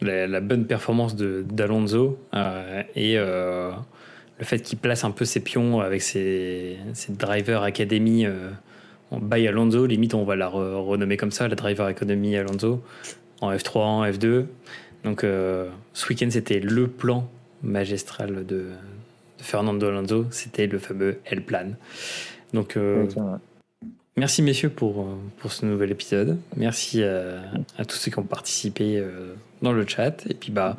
[0.00, 3.70] la, la, bonne performance d'Alonso euh, et euh,
[4.38, 7.62] le fait qu'il place un peu ses pions avec ses, ses drivers
[9.10, 9.86] academy by Alonso.
[9.86, 12.82] Limite, on va la renommer comme ça, la driver academy Alonso
[13.40, 14.46] en F3, en F2.
[15.04, 17.28] Donc euh, ce week-end, c'était le plan
[17.62, 18.66] magistral de,
[19.38, 21.72] Fernando Alonso, c'était le fameux L-Plan.
[22.52, 23.06] Donc euh,
[24.16, 25.06] merci messieurs pour,
[25.38, 26.38] pour ce nouvel épisode.
[26.56, 30.26] Merci à, tous ceux qui ont participé euh, dans le chat.
[30.28, 30.76] Et puis bah,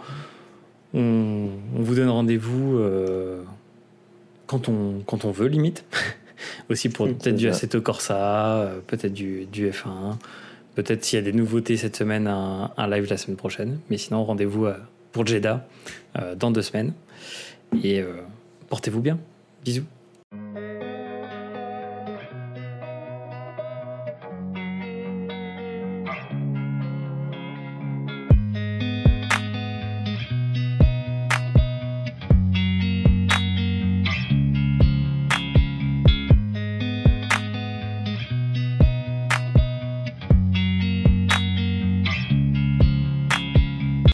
[0.93, 2.81] on, vous donne rendez-vous
[4.47, 5.85] quand, on, quand on veut, limite.
[6.69, 10.15] Aussi pour peut-être du Assetto Corsa, peut-être du, du F1.
[10.75, 13.79] Peut-être s'il y a des nouveautés cette semaine, un, live la semaine prochaine.
[13.89, 14.77] Mais sinon, rendez-vous euh,
[15.11, 15.67] pour Jeddah
[16.17, 16.93] euh, dans deux semaines.
[17.83, 18.21] Et euh,
[18.69, 19.19] portez-vous bien.
[19.65, 19.83] Bisous.